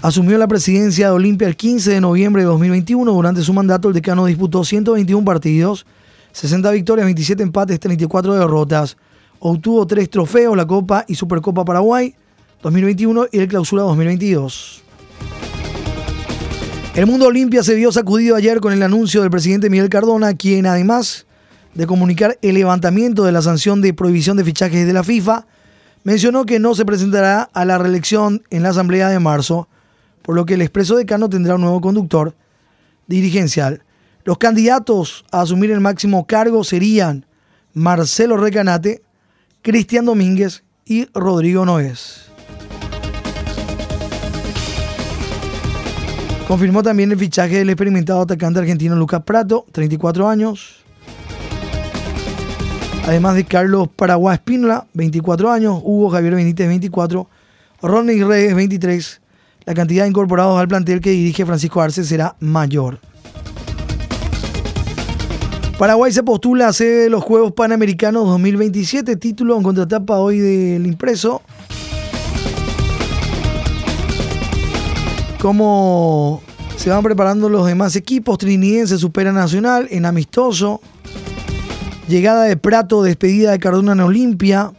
Asumió 0.00 0.36
la 0.38 0.48
presidencia 0.48 1.06
de 1.06 1.12
Olimpia 1.12 1.46
el 1.46 1.54
15 1.54 1.92
de 1.92 2.00
noviembre 2.00 2.42
de 2.42 2.46
2021. 2.46 3.12
Durante 3.12 3.42
su 3.42 3.52
mandato, 3.52 3.86
el 3.86 3.94
decano 3.94 4.26
disputó 4.26 4.64
121 4.64 5.24
partidos, 5.24 5.86
60 6.32 6.68
victorias, 6.72 7.04
27 7.04 7.44
empates, 7.44 7.78
34 7.78 8.34
derrotas. 8.34 8.96
Obtuvo 9.38 9.86
tres 9.86 10.10
trofeos, 10.10 10.56
la 10.56 10.66
Copa 10.66 11.04
y 11.06 11.14
Supercopa 11.14 11.64
Paraguay, 11.64 12.12
2021 12.60 13.26
y 13.30 13.38
el 13.38 13.46
clausura 13.46 13.84
2022. 13.84 14.82
El 16.96 17.06
mundo 17.06 17.26
Olimpia 17.26 17.62
se 17.62 17.76
vio 17.76 17.92
sacudido 17.92 18.34
ayer 18.34 18.58
con 18.58 18.72
el 18.72 18.82
anuncio 18.82 19.20
del 19.20 19.30
presidente 19.30 19.70
Miguel 19.70 19.88
Cardona, 19.88 20.34
quien 20.34 20.66
además 20.66 21.24
de 21.74 21.86
comunicar 21.86 22.38
el 22.42 22.54
levantamiento 22.54 23.24
de 23.24 23.32
la 23.32 23.42
sanción 23.42 23.80
de 23.80 23.94
prohibición 23.94 24.36
de 24.36 24.44
fichajes 24.44 24.86
de 24.86 24.92
la 24.92 25.04
FIFA, 25.04 25.46
mencionó 26.04 26.44
que 26.44 26.58
no 26.58 26.74
se 26.74 26.84
presentará 26.84 27.48
a 27.52 27.64
la 27.64 27.78
reelección 27.78 28.42
en 28.50 28.62
la 28.62 28.70
Asamblea 28.70 29.08
de 29.08 29.18
marzo, 29.18 29.68
por 30.22 30.34
lo 30.34 30.44
que 30.44 30.54
el 30.54 30.62
expreso 30.62 30.96
decano 30.96 31.28
tendrá 31.28 31.54
un 31.54 31.62
nuevo 31.62 31.80
conductor 31.80 32.34
dirigencial. 33.06 33.82
Los 34.24 34.38
candidatos 34.38 35.24
a 35.32 35.40
asumir 35.40 35.70
el 35.70 35.80
máximo 35.80 36.26
cargo 36.26 36.62
serían 36.62 37.26
Marcelo 37.74 38.36
Recanate, 38.36 39.02
Cristian 39.62 40.04
Domínguez 40.04 40.62
y 40.84 41.06
Rodrigo 41.14 41.64
Noés. 41.64 42.26
Confirmó 46.46 46.82
también 46.82 47.10
el 47.10 47.18
fichaje 47.18 47.58
del 47.58 47.70
experimentado 47.70 48.20
atacante 48.20 48.58
argentino 48.58 48.94
Lucas 48.94 49.22
Prato, 49.24 49.64
34 49.72 50.28
años, 50.28 50.81
Además 53.04 53.34
de 53.34 53.44
Carlos 53.44 53.88
Paraguay 53.94 54.34
Espínola, 54.34 54.86
24 54.94 55.50
años, 55.50 55.80
Hugo 55.82 56.10
Javier 56.10 56.36
Benítez, 56.36 56.68
24, 56.68 57.28
Ronnie 57.82 58.24
Reyes, 58.24 58.54
23. 58.54 59.20
La 59.64 59.74
cantidad 59.74 60.04
de 60.04 60.10
incorporados 60.10 60.58
al 60.58 60.68
plantel 60.68 61.00
que 61.00 61.10
dirige 61.10 61.44
Francisco 61.44 61.80
Arce 61.80 62.04
será 62.04 62.36
mayor. 62.38 63.00
Paraguay 65.78 66.12
se 66.12 66.22
postula 66.22 66.68
a 66.68 66.72
sede 66.72 67.04
de 67.04 67.10
los 67.10 67.24
Juegos 67.24 67.52
Panamericanos 67.52 68.24
2027, 68.26 69.16
título 69.16 69.56
en 69.56 69.64
contratapa 69.64 70.18
hoy 70.18 70.38
del 70.38 70.86
impreso. 70.86 71.42
Cómo 75.40 76.40
se 76.76 76.90
van 76.90 77.02
preparando 77.02 77.48
los 77.48 77.66
demás 77.66 77.96
equipos, 77.96 78.38
Trinidense 78.38 78.96
supera 78.96 79.32
Nacional 79.32 79.88
en 79.90 80.04
amistoso. 80.04 80.80
Llegada 82.08 82.44
de 82.44 82.56
Prato, 82.56 83.02
despedida 83.02 83.52
de 83.52 83.58
Cardona 83.58 83.92
en 83.92 84.00
Olimpia. 84.00 84.72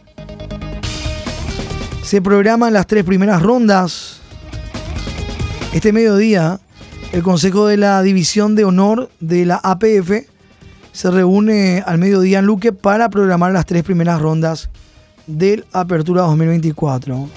Se 2.02 2.20
programan 2.20 2.72
las 2.72 2.86
tres 2.86 3.04
primeras 3.04 3.42
rondas. 3.42 4.20
Este 5.72 5.92
mediodía, 5.92 6.60
el 7.12 7.22
Consejo 7.22 7.66
de 7.66 7.78
la 7.78 8.02
División 8.02 8.54
de 8.54 8.64
Honor 8.64 9.10
de 9.20 9.46
la 9.46 9.56
APF 9.56 10.28
se 10.92 11.10
reúne 11.10 11.82
al 11.84 11.98
mediodía 11.98 12.38
en 12.38 12.46
Luque 12.46 12.72
para 12.72 13.08
programar 13.08 13.52
las 13.52 13.66
tres 13.66 13.82
primeras 13.82 14.20
rondas 14.20 14.68
del 15.26 15.64
Apertura 15.72 16.22
2024. 16.22 17.28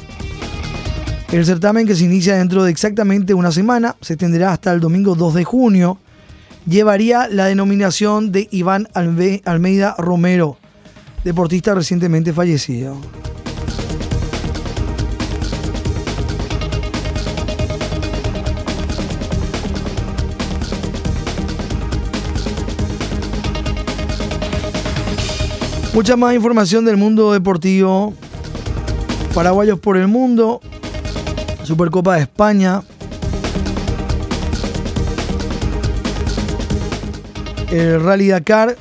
El 1.31 1.45
certamen 1.45 1.87
que 1.87 1.95
se 1.95 2.03
inicia 2.03 2.35
dentro 2.35 2.63
de 2.63 2.71
exactamente 2.71 3.33
una 3.33 3.51
semana 3.51 3.95
se 4.01 4.13
extenderá 4.13 4.51
hasta 4.51 4.71
el 4.71 4.79
domingo 4.79 5.15
2 5.15 5.33
de 5.33 5.43
junio 5.43 5.97
llevaría 6.67 7.27
la 7.29 7.45
denominación 7.45 8.31
de 8.31 8.47
Iván 8.51 8.87
Almeida 8.93 9.95
Romero, 9.97 10.57
deportista 11.23 11.73
recientemente 11.73 12.33
fallecido. 12.33 12.97
Mucha 25.93 26.15
más 26.15 26.35
información 26.35 26.85
del 26.85 26.95
mundo 26.95 27.33
deportivo. 27.33 28.13
Paraguayos 29.33 29.79
por 29.79 29.97
el 29.97 30.07
mundo. 30.07 30.61
Supercopa 31.63 32.17
de 32.17 32.21
España. 32.21 32.83
El 37.71 38.01
Rally 38.01 38.29
Dakar, 38.29 38.77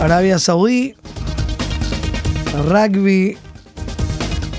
Arabia 0.00 0.38
Saudí, 0.38 0.94
rugby, 2.68 3.36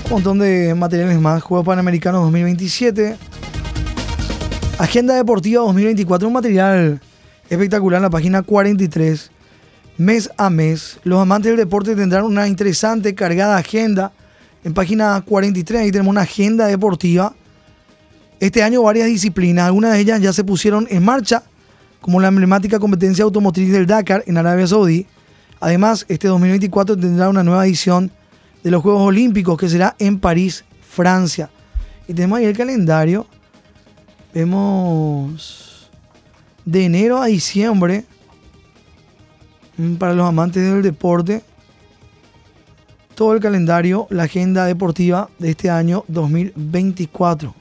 un 0.06 0.10
montón 0.10 0.38
de 0.38 0.74
materiales 0.74 1.20
más, 1.20 1.42
Juegos 1.42 1.66
Panamericanos 1.66 2.22
2027, 2.22 3.16
Agenda 4.78 5.14
Deportiva 5.14 5.62
2024, 5.62 6.28
un 6.28 6.34
material 6.34 7.00
espectacular 7.50 7.98
en 7.98 8.02
la 8.02 8.10
página 8.10 8.42
43, 8.42 9.30
mes 9.98 10.30
a 10.36 10.48
mes. 10.48 10.98
Los 11.04 11.20
amantes 11.20 11.50
del 11.50 11.58
deporte 11.58 11.94
tendrán 11.94 12.24
una 12.24 12.48
interesante, 12.48 13.14
cargada 13.14 13.56
agenda. 13.56 14.12
En 14.64 14.72
página 14.74 15.20
43 15.26 15.82
ahí 15.82 15.90
tenemos 15.90 16.10
una 16.10 16.22
agenda 16.22 16.66
deportiva. 16.66 17.34
Este 18.40 18.62
año 18.62 18.82
varias 18.82 19.08
disciplinas, 19.08 19.66
algunas 19.66 19.92
de 19.92 20.00
ellas 20.00 20.20
ya 20.20 20.32
se 20.32 20.44
pusieron 20.44 20.86
en 20.90 21.04
marcha 21.04 21.42
como 22.00 22.20
la 22.20 22.28
emblemática 22.28 22.78
competencia 22.78 23.24
automotriz 23.24 23.72
del 23.72 23.86
Dakar 23.86 24.22
en 24.26 24.38
Arabia 24.38 24.66
Saudí. 24.66 25.06
Además, 25.60 26.06
este 26.08 26.28
2024 26.28 26.96
tendrá 26.96 27.28
una 27.28 27.42
nueva 27.42 27.66
edición 27.66 28.10
de 28.62 28.70
los 28.70 28.82
Juegos 28.82 29.02
Olímpicos 29.02 29.58
que 29.58 29.68
será 29.68 29.96
en 29.98 30.18
París, 30.18 30.64
Francia. 30.88 31.50
Y 32.06 32.14
tenemos 32.14 32.38
ahí 32.38 32.44
el 32.44 32.56
calendario. 32.56 33.26
Vemos 34.32 35.90
de 36.64 36.84
enero 36.84 37.20
a 37.20 37.26
diciembre 37.26 38.04
mm, 39.76 39.94
para 39.94 40.14
los 40.14 40.28
amantes 40.28 40.62
del 40.62 40.82
deporte. 40.82 41.42
Todo 43.14 43.34
el 43.34 43.40
calendario, 43.40 44.06
la 44.10 44.24
agenda 44.24 44.64
deportiva 44.66 45.28
de 45.38 45.50
este 45.50 45.70
año 45.70 46.04
2024. 46.08 47.54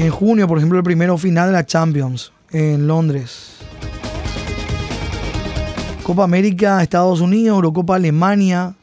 En 0.00 0.08
junio, 0.08 0.48
por 0.48 0.56
ejemplo, 0.56 0.78
el 0.78 0.82
primero 0.82 1.18
final 1.18 1.48
de 1.48 1.52
la 1.52 1.66
Champions 1.66 2.32
en 2.52 2.86
Londres. 2.86 3.58
Copa 6.02 6.24
América, 6.24 6.82
Estados 6.82 7.20
Unidos, 7.20 7.56
Eurocopa 7.56 7.96
Alemania, 7.96 8.74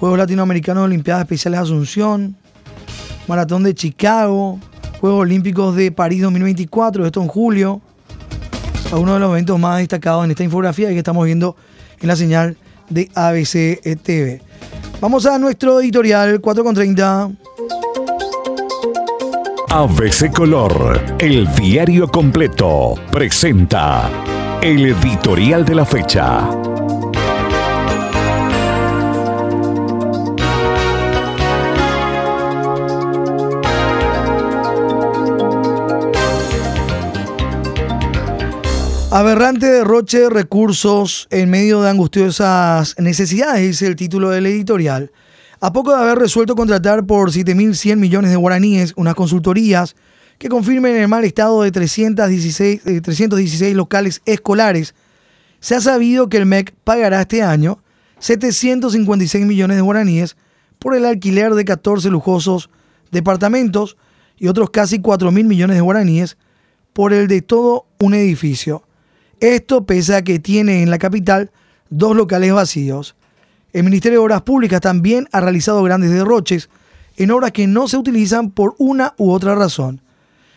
Juegos 0.00 0.18
Latinoamericanos, 0.18 0.82
Olimpiadas 0.82 1.22
Especiales 1.22 1.60
Asunción, 1.60 2.34
Maratón 3.28 3.62
de 3.62 3.72
Chicago, 3.72 4.58
Juegos 5.00 5.20
Olímpicos 5.20 5.76
de 5.76 5.92
París 5.92 6.22
2024, 6.22 7.06
esto 7.06 7.22
en 7.22 7.28
julio. 7.28 7.80
Uno 8.90 9.14
de 9.14 9.20
los 9.20 9.30
eventos 9.30 9.60
más 9.60 9.78
destacados 9.78 10.24
en 10.24 10.32
esta 10.32 10.42
infografía 10.42 10.88
que 10.88 10.98
estamos 10.98 11.24
viendo 11.24 11.54
en 12.00 12.08
la 12.08 12.16
señal 12.16 12.56
de 12.90 13.08
ABC 13.14 13.80
TV. 14.02 14.42
Vamos 15.00 15.24
a 15.24 15.38
nuestro 15.38 15.80
editorial 15.80 16.42
4.30. 16.42 17.36
ABC 19.70 20.32
Color, 20.32 21.16
el 21.18 21.46
diario 21.54 22.08
completo, 22.08 22.94
presenta 23.12 24.10
el 24.62 24.86
editorial 24.86 25.62
de 25.66 25.74
la 25.74 25.84
fecha. 25.84 26.48
Aberrante 39.10 39.66
derroche 39.66 40.20
de 40.20 40.30
recursos 40.30 41.28
en 41.30 41.50
medio 41.50 41.82
de 41.82 41.90
angustiosas 41.90 42.94
necesidades, 42.98 43.60
dice 43.60 43.86
el 43.86 43.96
título 43.96 44.30
del 44.30 44.46
editorial. 44.46 45.10
A 45.60 45.72
poco 45.72 45.90
de 45.90 46.00
haber 46.00 46.18
resuelto 46.18 46.54
contratar 46.54 47.04
por 47.04 47.32
7.100 47.32 47.96
millones 47.96 48.30
de 48.30 48.36
guaraníes 48.36 48.92
unas 48.94 49.16
consultorías 49.16 49.96
que 50.38 50.48
confirmen 50.48 50.94
el 50.94 51.08
mal 51.08 51.24
estado 51.24 51.62
de 51.62 51.72
316, 51.72 52.82
316 53.02 53.62
eh, 53.62 53.74
locales 53.74 54.22
escolares, 54.24 54.94
se 55.58 55.74
ha 55.74 55.80
sabido 55.80 56.28
que 56.28 56.36
el 56.36 56.46
MEC 56.46 56.74
pagará 56.84 57.22
este 57.22 57.42
año 57.42 57.82
756 58.20 59.44
millones 59.46 59.76
de 59.76 59.82
guaraníes 59.82 60.36
por 60.78 60.94
el 60.94 61.04
alquiler 61.04 61.54
de 61.54 61.64
14 61.64 62.08
lujosos 62.10 62.70
departamentos 63.10 63.96
y 64.36 64.46
otros 64.46 64.70
casi 64.70 65.00
4 65.00 65.32
mil 65.32 65.46
millones 65.46 65.76
de 65.76 65.80
guaraníes 65.80 66.36
por 66.92 67.12
el 67.12 67.26
de 67.26 67.42
todo 67.42 67.86
un 67.98 68.14
edificio. 68.14 68.84
Esto 69.40 69.84
pese 69.86 70.14
a 70.14 70.22
que 70.22 70.38
tiene 70.38 70.82
en 70.82 70.90
la 70.90 70.98
capital 70.98 71.50
dos 71.90 72.16
locales 72.16 72.52
vacíos. 72.52 73.16
El 73.78 73.84
Ministerio 73.84 74.18
de 74.18 74.24
Obras 74.24 74.42
Públicas 74.42 74.80
también 74.80 75.28
ha 75.30 75.40
realizado 75.40 75.84
grandes 75.84 76.10
derroches 76.10 76.68
en 77.16 77.30
obras 77.30 77.52
que 77.52 77.68
no 77.68 77.86
se 77.86 77.96
utilizan 77.96 78.50
por 78.50 78.74
una 78.76 79.14
u 79.18 79.30
otra 79.30 79.54
razón. 79.54 80.02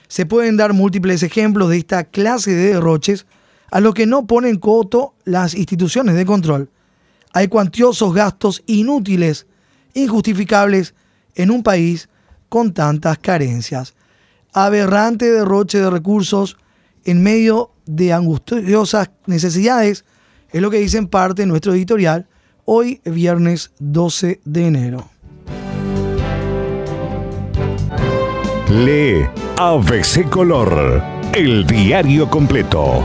Se 0.08 0.26
pueden 0.26 0.58
dar 0.58 0.74
múltiples 0.74 1.22
ejemplos 1.22 1.70
de 1.70 1.78
esta 1.78 2.06
clase 2.06 2.50
de 2.50 2.74
derroches 2.74 3.28
a 3.70 3.80
lo 3.80 3.94
que 3.94 4.08
no 4.08 4.26
ponen 4.26 4.58
coto 4.58 5.14
las 5.24 5.54
instituciones 5.54 6.16
de 6.16 6.26
control. 6.26 6.72
Hay 7.32 7.48
cuantiosos 7.48 8.12
gastos 8.12 8.64
inútiles, 8.66 9.46
injustificables 9.94 10.96
en 11.36 11.52
un 11.52 11.62
país 11.62 12.10
con 12.50 12.74
tantas 12.74 13.20
carencias. 13.20 13.94
Aberrante 14.52 15.30
derroche 15.30 15.78
de 15.78 15.92
recursos 15.92 16.58
en 17.06 17.22
medio 17.22 17.70
de 17.86 18.14
angustiosas 18.14 19.12
necesidades 19.28 20.06
Es 20.52 20.60
lo 20.60 20.72
que 20.72 20.80
dice 20.80 20.98
en 20.98 21.08
parte 21.08 21.46
nuestro 21.46 21.76
editorial 21.76 22.28
hoy, 22.74 23.02
viernes 23.04 23.74
12 23.80 24.40
de 24.46 24.66
enero. 24.66 25.10
Lee 28.70 29.28
ABC 29.58 30.30
Color, 30.30 31.04
el 31.34 31.68
diario 31.68 32.30
completo. 32.30 33.04